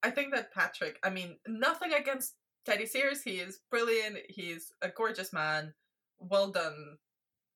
[0.02, 2.34] I think that Patrick, I mean, nothing against
[2.64, 3.22] Teddy Sears.
[3.22, 4.18] He is brilliant.
[4.28, 5.74] He's a gorgeous man.
[6.18, 6.98] Well done,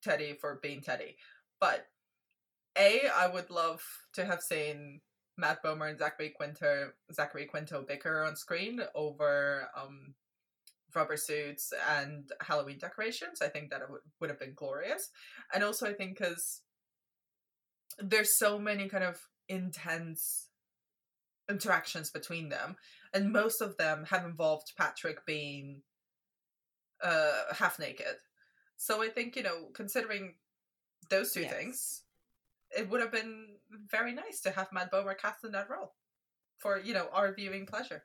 [0.02, 1.16] Teddy, for being Teddy.
[1.60, 1.86] But
[2.76, 3.82] A, I would love
[4.14, 5.00] to have seen
[5.38, 10.14] Matt Bomer and Zachary Quinto, Zachary Quinto bicker on screen over um,
[10.94, 13.42] rubber suits and Halloween decorations.
[13.42, 15.10] I think that would, would have been glorious.
[15.54, 16.62] And also, I think because
[17.98, 20.48] there's so many kind of intense
[21.48, 22.76] interactions between them,
[23.16, 25.80] and most of them have involved Patrick being
[27.02, 28.16] uh, half naked.
[28.76, 30.34] So I think, you know, considering
[31.08, 31.52] those two Yes.
[31.52, 32.02] things,
[32.76, 33.56] it would have been
[33.90, 35.94] very nice to have Matt Bomer cast in that role
[36.58, 38.04] for, you know, our viewing pleasure.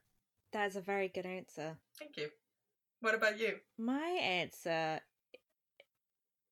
[0.53, 1.77] That's a very good answer.
[1.99, 2.29] Thank you.
[3.01, 3.57] What about you?
[3.77, 5.01] My answer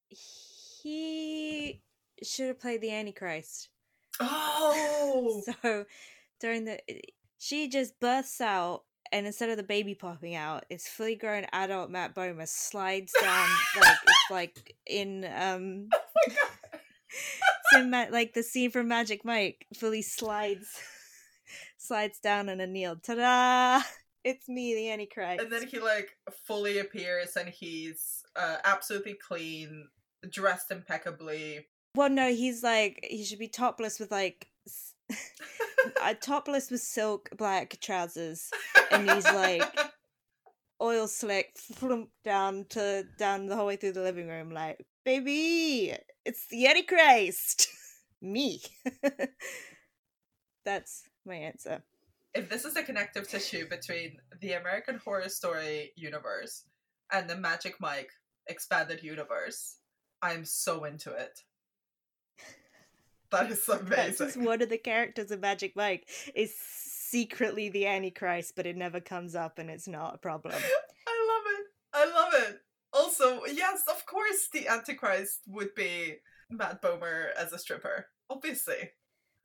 [0.09, 1.81] he
[2.23, 3.69] should have played the Antichrist.
[4.21, 5.41] Oh!
[5.45, 5.85] so
[6.41, 6.79] during the
[7.39, 11.89] she just bursts out and instead of the baby popping out, it's fully grown adult
[11.89, 15.87] Matt Bomer slides down like it's like in um
[16.27, 20.67] it's in Ma- like the scene from Magic Mike fully slides
[21.77, 22.97] slides down and a kneel.
[22.97, 23.81] Ta-da!
[24.23, 25.41] It's me, the Antichrist.
[25.41, 26.09] and then he like
[26.45, 29.87] fully appears and he's uh, absolutely clean,
[30.29, 31.67] dressed impeccably.
[31.95, 34.47] Well, no, he's like he should be topless with like
[36.01, 38.49] uh, topless with silk black trousers,
[38.91, 39.63] and he's like
[40.81, 45.93] oil slick flump down to down the whole way through the living room, like baby,
[46.25, 47.67] it's the Antichrist,
[48.21, 48.61] me.
[50.65, 51.83] That's my answer.
[52.35, 56.65] If this is a connective tissue between the American Horror Story universe
[57.11, 58.11] and the Magic Mike
[58.47, 59.77] expanded universe,
[60.21, 61.39] I'm so into it.
[63.31, 63.89] That is amazing.
[63.89, 64.43] That's just amazing.
[64.45, 69.35] one of the characters of Magic Mike is secretly the Antichrist, but it never comes
[69.35, 70.53] up, and it's not a problem.
[71.07, 71.65] I love it.
[71.93, 72.61] I love it.
[72.91, 76.15] Also, yes, of course, the Antichrist would be
[76.49, 78.07] Matt Bomer as a stripper.
[78.29, 78.91] Obviously.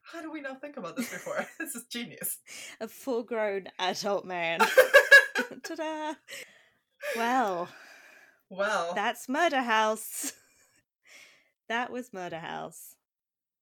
[0.02, 1.46] How do we not think about this before?
[1.58, 2.38] this is genius.
[2.80, 4.60] a full grown adult man.
[5.62, 6.14] Ta-da!
[7.16, 7.68] Well,
[8.50, 10.32] Well, that's Murder House.
[11.68, 12.93] that was Murder House.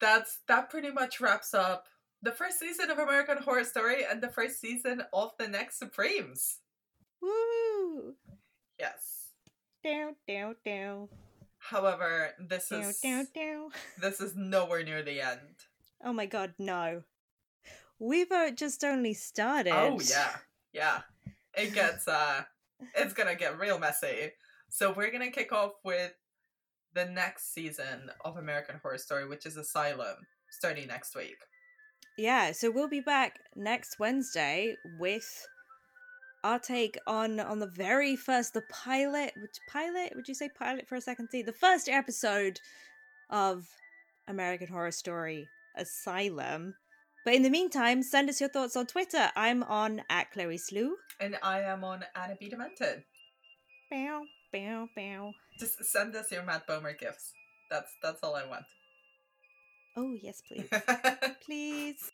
[0.02, 1.86] That's that pretty much wraps up
[2.20, 6.58] the first season of American Horror Story and the first season of the next Supremes.
[7.22, 8.14] Woo!
[8.78, 9.28] Yes.
[9.82, 11.08] Down, down, down,
[11.58, 13.70] However, this down, is down, down.
[14.00, 15.66] this is nowhere near the end.
[16.04, 17.04] Oh my god, no.
[17.98, 19.72] We've uh, just only started.
[19.72, 20.36] Oh yeah,
[20.72, 21.00] yeah.
[21.56, 22.42] It gets uh,
[22.96, 24.32] it's gonna get real messy.
[24.68, 26.12] So we're gonna kick off with
[26.94, 30.16] the next season of American Horror Story, which is Asylum,
[30.50, 31.38] starting next week.
[32.18, 35.46] Yeah, so we'll be back next Wednesday with
[36.44, 40.88] our take on on the very first the pilot which pilot would you say pilot
[40.88, 42.58] for a second see the first episode
[43.30, 43.64] of
[44.28, 46.74] American Horror Story Asylum.
[47.24, 49.30] But in the meantime, send us your thoughts on Twitter.
[49.36, 50.90] I'm on at clarisselou.
[51.20, 52.48] And I am on Anna B.
[52.48, 53.04] Demented.
[53.90, 54.22] Bow,
[54.52, 55.32] bow, bow.
[55.58, 57.32] Just send us your Matt Bomer gifts.
[57.70, 58.64] That's that's all I want.
[59.96, 60.68] Oh yes, please.
[61.44, 62.10] please.